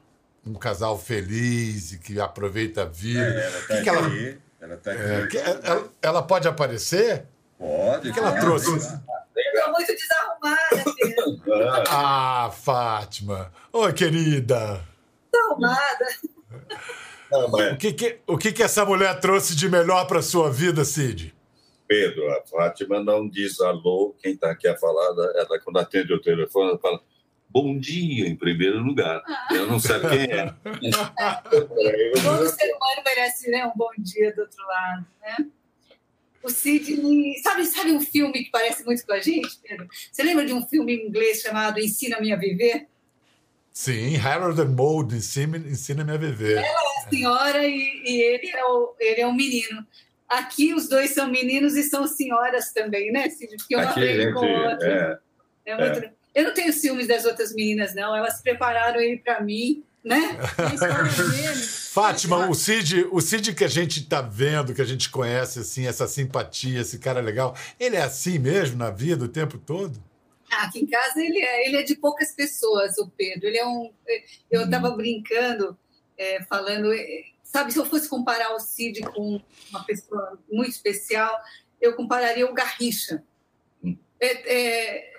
um 0.46 0.54
casal 0.54 1.00
feliz 1.00 1.94
e 1.94 1.98
que 1.98 2.20
aproveita 2.20 2.84
a 2.84 2.86
vida. 2.86 3.22
É, 3.22 3.48
ela 3.48 3.58
O 3.58 3.68
tá 3.68 3.76
que 3.76 3.82
que 3.84 3.90
ela, 3.90 4.08
aqui, 4.08 4.38
ela 4.62 4.78
tá 4.78 4.92
aqui. 4.92 5.02
é, 5.02 5.28
que- 5.28 5.38
ela, 5.38 5.90
ela 6.02 6.22
pode 6.24 6.48
aparecer? 6.48 7.26
Pode. 7.58 8.10
O 8.10 8.14
que 8.14 8.20
ela 8.20 8.32
pode. 8.32 8.42
trouxe? 8.42 8.70
Eu 9.36 9.66
tô 9.66 9.72
muito 9.72 9.94
desarrumada. 9.96 11.84
Ah, 11.90 12.52
Fátima. 12.52 13.52
Oi, 13.72 13.94
querida. 13.94 14.84
Desarrumada. 15.32 16.06
O 17.34 17.78
que, 17.78 17.94
que, 17.94 18.20
o 18.28 18.38
que, 18.38 18.52
que 18.52 18.64
essa 18.64 18.86
mulher 18.86 19.20
trouxe 19.20 19.56
de 19.56 19.70
melhor 19.70 20.06
para 20.06 20.22
sua 20.22 20.52
vida, 20.52 20.86
Cid? 20.86 21.34
Pedro, 21.88 22.32
a 22.32 22.42
Fátima 22.46 23.04
não 23.04 23.28
diz 23.28 23.60
alô, 23.60 24.16
quem 24.22 24.34
está 24.34 24.52
aqui 24.52 24.68
a 24.68 24.78
falar, 24.78 25.10
ela 25.36 25.60
quando 25.60 25.78
atende 25.78 26.14
o 26.14 26.22
telefone, 26.22 26.70
ela 26.70 26.80
fala 26.80 27.02
bom 27.50 27.78
dia 27.78 28.28
em 28.28 28.36
primeiro 28.36 28.80
lugar. 28.80 29.22
Eu 29.52 29.68
não 29.68 29.80
sei 29.80 30.00
quem 30.00 30.32
é. 30.32 30.46
Todo 32.24 32.50
ser 32.50 32.72
humano 32.74 33.04
merece 33.06 33.52
né, 33.52 33.66
um 33.66 33.78
bom 33.78 33.92
dia 33.98 34.34
do 34.34 34.42
outro 34.42 34.66
lado, 34.66 35.06
né? 35.22 35.48
o 36.44 36.50
Sidney. 36.50 37.38
Sabe, 37.42 37.66
sabe 37.66 37.92
um 37.92 38.02
filme 38.02 38.44
que 38.44 38.52
parece 38.52 38.84
muito 38.84 39.06
com 39.06 39.14
a 39.14 39.20
gente, 39.20 39.58
Pedro? 39.66 39.88
Você 40.12 40.22
lembra 40.22 40.46
de 40.46 40.54
um 40.54 40.62
filme 40.68 40.94
em 40.94 41.08
inglês 41.08 41.42
chamado 41.42 41.80
Ensina-me 41.80 42.34
a 42.34 42.36
Viver? 42.36 42.88
Sim, 43.74 44.16
Harold 44.18 44.62
and 44.62 44.70
Maude, 44.76 45.16
ensina-me 45.16 45.68
ensina 45.70 46.04
a 46.14 46.18
viver. 46.18 46.58
Ela 46.58 46.68
é 46.68 47.06
a 47.06 47.10
senhora 47.10 47.66
e, 47.66 48.04
e 48.06 48.22
ele, 48.22 48.52
é 48.52 48.64
o, 48.66 48.94
ele 49.00 49.22
é 49.22 49.28
o 49.28 49.34
menino. 49.34 49.84
Aqui 50.30 50.74
os 50.74 50.88
dois 50.88 51.12
são 51.12 51.28
meninos 51.28 51.76
e 51.76 51.84
são 51.84 52.06
senhoras 52.08 52.72
também, 52.72 53.12
né, 53.12 53.30
Cid? 53.30 53.58
Porque 53.58 53.76
eu 53.76 53.82
não 53.82 53.90
Aqui, 53.90 54.00
aprendo 54.00 54.34
com 54.34 54.40
o 54.40 54.48
gente, 54.48 54.68
outro. 54.68 54.88
é, 54.88 55.20
É 55.66 55.78
muito- 55.78 56.10
Eu 56.36 56.44
não 56.46 56.54
tenho 56.54 56.72
ciúmes 56.74 57.08
das 57.08 57.26
outras 57.26 57.54
meninas, 57.54 57.94
não. 57.96 58.16
Elas 58.16 58.42
prepararam 58.42 59.00
ele 59.00 59.18
para 59.18 59.42
mim, 59.42 59.84
né? 60.04 60.38
Fátima, 61.92 62.50
o 62.50 62.56
Cid, 62.56 63.08
o 63.12 63.22
Cid 63.22 63.54
que 63.54 63.64
a 63.64 63.68
gente 63.68 64.06
tá 64.08 64.22
vendo, 64.22 64.74
que 64.74 64.82
a 64.82 64.86
gente 64.86 65.10
conhece, 65.10 65.60
assim, 65.60 65.86
essa 65.86 66.08
simpatia, 66.08 66.82
esse 66.82 66.98
cara 67.00 67.22
legal, 67.22 67.56
ele 67.80 67.96
é 67.96 68.02
assim 68.02 68.40
mesmo 68.40 68.78
na 68.78 68.90
vida 68.90 69.26
o 69.26 69.28
tempo 69.28 69.58
todo? 69.58 70.00
Ah, 70.52 70.66
Aqui 70.66 70.80
em 70.80 70.88
casa 70.88 71.24
ele 71.24 71.40
é, 71.40 71.68
ele 71.68 71.78
é 71.78 71.84
de 71.84 71.96
poucas 71.96 72.32
pessoas, 72.32 72.98
o 72.98 73.10
Pedro. 73.10 73.48
Ele 73.48 73.58
é 73.58 73.66
um. 73.66 73.92
Eu 74.52 74.66
estava 74.66 74.92
brincando, 74.92 75.78
é, 76.18 76.44
falando, 76.44 76.94
é, 76.94 77.24
sabe, 77.44 77.72
se 77.72 77.80
eu 77.80 77.86
fosse 77.86 78.08
comparar 78.08 78.54
o 78.56 78.60
Cid 78.60 79.02
com 79.02 79.42
uma 79.70 79.84
pessoa 79.84 80.40
muito 80.52 80.72
especial, 80.72 81.40
eu 81.82 81.96
compararia 81.96 82.50
o 82.50 82.54
Garrincha. 82.54 83.24
É, 84.20 84.56
é, 84.56 85.14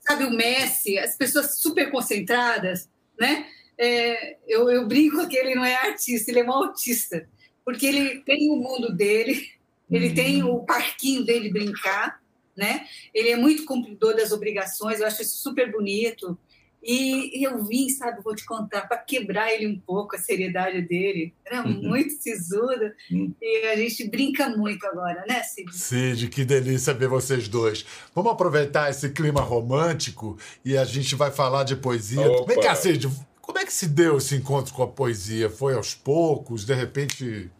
sabe, 0.00 0.24
o 0.24 0.30
Messi, 0.30 0.98
as 0.98 1.16
pessoas 1.16 1.60
super 1.60 1.90
concentradas, 1.90 2.88
né? 3.18 3.46
É, 3.78 4.36
eu, 4.46 4.68
eu 4.70 4.86
brinco 4.86 5.26
que 5.26 5.36
ele 5.36 5.54
não 5.54 5.64
é 5.64 5.74
artista, 5.74 6.30
ele 6.30 6.40
é 6.40 6.44
um 6.44 6.52
autista, 6.52 7.26
porque 7.64 7.86
ele 7.86 8.20
tem 8.20 8.50
o 8.50 8.56
mundo 8.56 8.92
dele, 8.92 9.48
ele 9.90 10.12
tem 10.12 10.42
o 10.42 10.60
parquinho 10.60 11.24
dele 11.24 11.44
de 11.44 11.52
brincar, 11.52 12.19
né? 12.60 12.86
Ele 13.12 13.30
é 13.30 13.36
muito 13.36 13.64
cumpridor 13.64 14.14
das 14.14 14.30
obrigações, 14.30 15.00
eu 15.00 15.06
acho 15.06 15.22
isso 15.22 15.38
super 15.38 15.72
bonito. 15.72 16.38
E, 16.82 17.44
eu 17.44 17.62
vim, 17.62 17.90
sabe, 17.90 18.22
vou 18.22 18.34
te 18.34 18.42
contar, 18.46 18.88
para 18.88 18.96
quebrar 18.96 19.52
ele 19.52 19.66
um 19.66 19.78
pouco 19.78 20.16
a 20.16 20.18
seriedade 20.18 20.80
dele. 20.80 21.34
Era 21.44 21.62
Uhum. 21.66 21.82
muito 21.82 22.14
sisudo 22.14 22.90
e 23.10 23.66
a 23.66 23.76
gente 23.76 24.08
brinca 24.08 24.48
muito 24.48 24.86
agora, 24.86 25.22
né, 25.28 25.42
Cid? 25.42 25.74
Cid, 25.76 26.28
que 26.28 26.42
delícia 26.42 26.94
ver 26.94 27.08
vocês 27.08 27.48
dois. 27.48 27.84
Vamos 28.14 28.32
aproveitar 28.32 28.88
esse 28.88 29.10
clima 29.10 29.42
romântico 29.42 30.38
e 30.64 30.74
a 30.78 30.84
gente 30.86 31.14
vai 31.14 31.30
falar 31.30 31.64
de 31.64 31.76
poesia. 31.76 32.30
Opa. 32.30 32.54
Vem 32.54 32.62
cá, 32.62 32.74
Cid, 32.74 33.10
como 33.42 33.58
é 33.58 33.66
que 33.66 33.72
se 33.74 33.86
deu 33.86 34.16
esse 34.16 34.34
encontro 34.36 34.72
com 34.72 34.82
a 34.82 34.88
poesia? 34.88 35.50
Foi 35.50 35.74
aos 35.74 35.94
poucos? 35.94 36.64
De 36.64 36.72
repente 36.72 37.50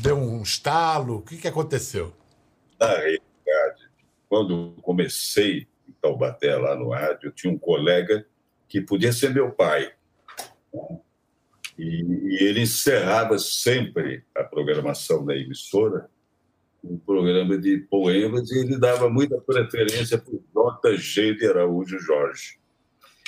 deu 0.00 0.16
um 0.16 0.40
estalo? 0.42 1.16
O 1.16 1.22
que, 1.22 1.36
que 1.36 1.48
aconteceu? 1.48 2.10
Realidade, 2.80 3.22
quando 4.32 4.72
comecei 4.80 5.66
em 5.86 5.92
Taubaté, 6.00 6.56
lá 6.56 6.74
no 6.74 6.88
rádio, 6.88 7.26
eu 7.26 7.32
tinha 7.32 7.52
um 7.52 7.58
colega 7.58 8.24
que 8.66 8.80
podia 8.80 9.12
ser 9.12 9.28
meu 9.28 9.50
pai. 9.50 9.92
E, 11.78 12.02
e 12.02 12.38
ele 12.42 12.62
encerrava 12.62 13.38
sempre 13.38 14.24
a 14.34 14.42
programação 14.42 15.22
da 15.22 15.36
emissora 15.36 16.08
um 16.82 16.96
programa 16.96 17.58
de 17.58 17.76
poemas 17.90 18.50
e 18.50 18.60
ele 18.60 18.78
dava 18.78 19.10
muita 19.10 19.38
preferência 19.38 20.16
para 20.16 20.32
o 20.92 20.96
J. 20.96 21.34
de 21.34 21.46
Araújo 21.46 21.98
Jorge. 21.98 22.58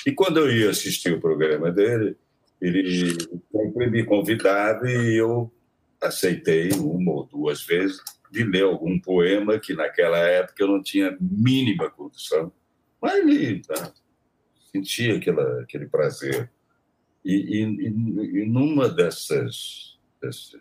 E 0.07 0.11
quando 0.11 0.39
eu 0.39 0.51
ia 0.51 0.71
assistir 0.71 1.13
o 1.13 1.21
programa 1.21 1.71
dele, 1.71 2.17
ele 2.59 3.13
sempre 3.53 3.91
me 3.91 4.05
convidava 4.05 4.91
e 4.91 5.17
eu 5.17 5.53
aceitei 6.01 6.71
uma 6.73 7.13
ou 7.13 7.27
duas 7.27 7.63
vezes 7.63 8.01
de 8.35 8.43
ler 8.43 8.64
algum 8.64 8.99
poema 8.99 9.61
que 9.61 9.74
naquela 9.74 10.18
época 10.18 10.61
eu 10.61 10.66
não 10.66 10.82
tinha 10.82 11.16
mínima 11.20 11.89
condição. 11.89 12.53
Mas 13.01 13.14
ele 13.14 13.61
tá, 13.61 13.93
sentia 14.72 15.16
aquela, 15.16 15.62
aquele 15.62 15.87
prazer. 15.87 16.51
E, 17.24 17.32
e, 17.32 17.87
e, 17.87 18.45
numa 18.45 18.89
dessas, 18.89 19.97
desses, 20.20 20.59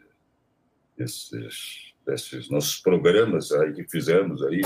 desses 2.06 2.50
nossos 2.50 2.80
programas 2.80 3.52
aí 3.52 3.74
que 3.74 3.90
fizemos 3.90 4.44
aí, 4.44 4.62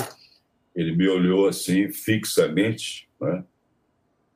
ele 0.75 0.93
me 0.93 1.07
olhou 1.07 1.47
assim 1.47 1.89
fixamente, 1.89 3.09
né? 3.21 3.43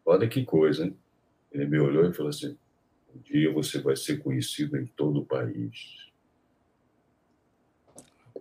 Olha 0.06 0.30
que 0.30 0.46
coisa, 0.46 0.86
hein? 0.86 0.98
Ele 1.52 1.66
me 1.66 1.80
olhou 1.80 2.10
e 2.10 2.14
falou 2.14 2.30
assim: 2.30 2.58
um 3.14 3.20
dia 3.20 3.52
você 3.52 3.80
vai 3.80 3.98
ser 3.98 4.20
conhecido 4.20 4.78
em 4.78 4.86
todo 4.86 5.20
o 5.20 5.26
país. 5.26 6.11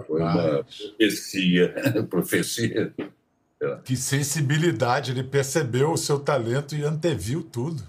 Foi 0.07 0.21
uma 0.21 0.65
profecia, 0.65 1.75
profecia. 2.09 2.95
Que 3.85 3.97
sensibilidade, 3.97 5.11
ele 5.13 5.23
percebeu 5.23 5.93
o 5.93 5.97
seu 5.97 6.19
talento 6.19 6.75
e 6.75 6.83
anteviu 6.83 7.43
tudo. 7.43 7.83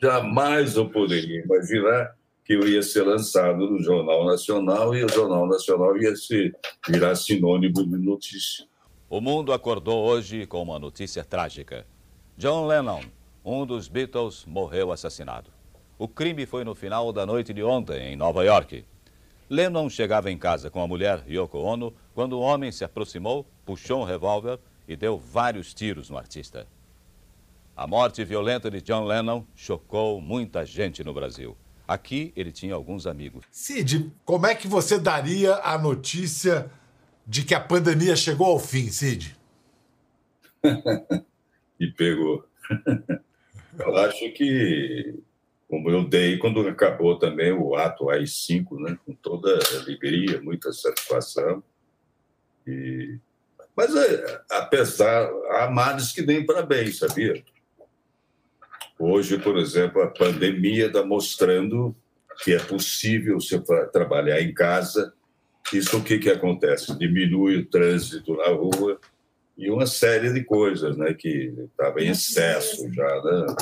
Jamais 0.00 0.76
eu 0.76 0.88
poderia 0.88 1.42
imaginar 1.42 2.14
que 2.44 2.54
eu 2.54 2.66
ia 2.66 2.82
ser 2.82 3.02
lançado 3.02 3.68
no 3.68 3.82
Jornal 3.82 4.24
Nacional 4.24 4.94
e 4.94 5.04
o 5.04 5.08
Jornal 5.08 5.46
Nacional 5.46 5.96
ia 5.98 6.14
se 6.14 6.52
virar 6.88 7.14
sinônimo 7.16 7.84
de 7.84 7.98
notícia. 7.98 8.64
O 9.10 9.20
mundo 9.20 9.52
acordou 9.52 10.06
hoje 10.06 10.46
com 10.46 10.62
uma 10.62 10.78
notícia 10.78 11.24
trágica. 11.24 11.84
John 12.36 12.66
Lennon, 12.66 13.02
um 13.44 13.66
dos 13.66 13.88
Beatles, 13.88 14.44
morreu 14.46 14.92
assassinado. 14.92 15.50
O 15.98 16.06
crime 16.06 16.46
foi 16.46 16.62
no 16.62 16.74
final 16.74 17.12
da 17.12 17.26
noite 17.26 17.52
de 17.52 17.62
ontem, 17.62 18.12
em 18.12 18.16
Nova 18.16 18.44
York. 18.44 18.84
Lennon 19.50 19.88
chegava 19.88 20.30
em 20.30 20.36
casa 20.36 20.70
com 20.70 20.82
a 20.82 20.86
mulher 20.86 21.24
Yoko 21.28 21.58
Ono 21.58 21.94
quando 22.14 22.34
o 22.34 22.40
homem 22.40 22.70
se 22.70 22.84
aproximou, 22.84 23.46
puxou 23.64 24.02
um 24.02 24.04
revólver 24.04 24.58
e 24.86 24.94
deu 24.96 25.18
vários 25.18 25.72
tiros 25.72 26.10
no 26.10 26.18
artista. 26.18 26.66
A 27.76 27.86
morte 27.86 28.24
violenta 28.24 28.70
de 28.70 28.82
John 28.82 29.04
Lennon 29.04 29.44
chocou 29.54 30.20
muita 30.20 30.66
gente 30.66 31.04
no 31.04 31.14
Brasil. 31.14 31.56
Aqui 31.86 32.32
ele 32.36 32.52
tinha 32.52 32.74
alguns 32.74 33.06
amigos. 33.06 33.44
Cid, 33.50 34.12
como 34.24 34.46
é 34.46 34.54
que 34.54 34.68
você 34.68 34.98
daria 34.98 35.54
a 35.56 35.78
notícia 35.78 36.70
de 37.26 37.44
que 37.44 37.54
a 37.54 37.60
pandemia 37.60 38.16
chegou 38.16 38.48
ao 38.48 38.58
fim, 38.58 38.90
Cid? 38.90 39.36
e 41.80 41.86
pegou. 41.92 42.44
Eu 43.78 43.96
acho 43.96 44.32
que, 44.32 45.22
como 45.68 45.90
eu 45.90 46.02
dei 46.02 46.38
quando 46.38 46.66
acabou 46.66 47.18
também 47.18 47.52
o 47.52 47.74
ato 47.76 48.08
AI-5, 48.08 48.80
né, 48.80 48.98
com 49.04 49.12
toda 49.14 49.58
alegria, 49.76 50.40
muita 50.40 50.72
satisfação. 50.72 51.62
E... 52.66 53.18
Mas, 53.76 53.94
é, 53.94 54.42
apesar, 54.50 55.30
há 55.50 55.70
males 55.70 56.10
que 56.10 56.22
vêm 56.22 56.44
para 56.44 56.62
bem, 56.62 56.90
sabia? 56.90 57.44
Hoje, 58.98 59.38
por 59.38 59.56
exemplo, 59.58 60.02
a 60.02 60.08
pandemia 60.08 60.86
está 60.86 61.04
mostrando 61.04 61.94
que 62.42 62.54
é 62.54 62.58
possível 62.58 63.40
você 63.40 63.60
tra- 63.60 63.86
trabalhar 63.86 64.40
em 64.40 64.52
casa. 64.52 65.12
Isso 65.72 65.98
o 65.98 66.02
que, 66.02 66.18
que 66.18 66.30
acontece? 66.30 66.96
Diminui 66.98 67.58
o 67.58 67.66
trânsito 67.66 68.34
na 68.36 68.48
rua 68.48 68.98
e 69.56 69.70
uma 69.70 69.86
série 69.86 70.32
de 70.32 70.42
coisas 70.44 70.96
né, 70.96 71.14
que 71.14 71.52
estava 71.70 72.00
em 72.00 72.10
excesso 72.10 72.92
já, 72.92 73.22
né? 73.22 73.56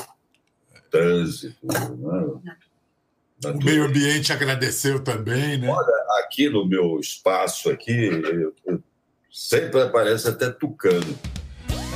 Trânsito, 0.90 1.56
né? 1.66 3.52
O 3.52 3.58
meio 3.62 3.84
ambiente 3.84 4.32
agradeceu 4.32 4.98
também, 5.00 5.58
né? 5.58 5.68
Olha, 5.68 5.92
aqui 6.24 6.48
no 6.48 6.66
meu 6.66 6.98
espaço 6.98 7.68
aqui, 7.70 7.92
eu- 7.92 8.54
eu- 8.66 8.82
sempre 9.30 9.82
aparece 9.82 10.26
até 10.28 10.48
tucano. 10.50 11.16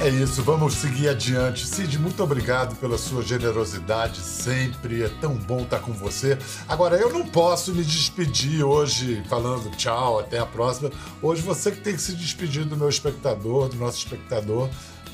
É 0.03 0.09
isso, 0.09 0.43
vamos 0.43 0.75
seguir 0.75 1.09
adiante. 1.09 1.67
Cid, 1.67 1.99
muito 1.99 2.23
obrigado 2.23 2.75
pela 2.77 2.97
sua 2.97 3.23
generosidade 3.23 4.19
sempre. 4.21 5.03
É 5.03 5.09
tão 5.21 5.35
bom 5.35 5.63
estar 5.63 5.79
com 5.81 5.93
você. 5.93 6.39
Agora, 6.69 6.97
eu 6.97 7.11
não 7.13 7.27
posso 7.27 7.75
me 7.75 7.83
despedir 7.85 8.63
hoje 8.65 9.23
falando 9.29 9.71
tchau, 9.77 10.19
até 10.21 10.39
a 10.39 10.47
próxima. 10.47 10.91
Hoje 11.23 11.43
você 11.43 11.71
que 11.71 11.81
tem 11.81 11.95
que 11.95 12.01
se 12.03 12.15
despedir 12.15 12.65
do 12.65 12.77
meu 12.77 12.89
espectador, 12.89 13.69
do 13.69 13.77
nosso 13.77 13.99
espectador, 13.99 14.69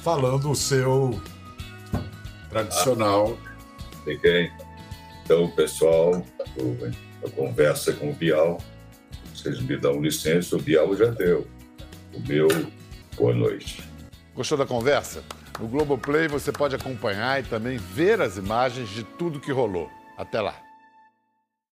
falando 0.04 0.50
o 0.50 0.54
seu 0.56 1.20
tradicional. 2.48 3.36
Então, 5.24 5.50
pessoal, 5.50 6.24
o- 6.58 7.26
a 7.26 7.30
conversa 7.30 7.92
com 7.92 8.10
o 8.10 8.14
Bial, 8.14 8.58
vocês 9.34 9.60
me 9.60 9.76
dão 9.76 10.00
licença, 10.00 10.56
o 10.56 10.60
Bial 10.62 10.96
já 10.96 11.06
deu. 11.06 11.46
O 12.14 12.20
meu, 12.28 12.48
boa 13.16 13.34
noite. 13.34 13.82
Gostou 14.34 14.56
da 14.56 14.66
conversa? 14.66 15.22
No 15.58 15.66
Globoplay 15.68 16.28
você 16.28 16.52
pode 16.52 16.74
acompanhar 16.74 17.40
e 17.40 17.42
também 17.44 17.76
ver 17.78 18.20
as 18.20 18.36
imagens 18.36 18.88
de 18.90 19.02
tudo 19.02 19.40
que 19.40 19.50
rolou. 19.50 19.90
Até 20.16 20.40
lá. 20.40 20.54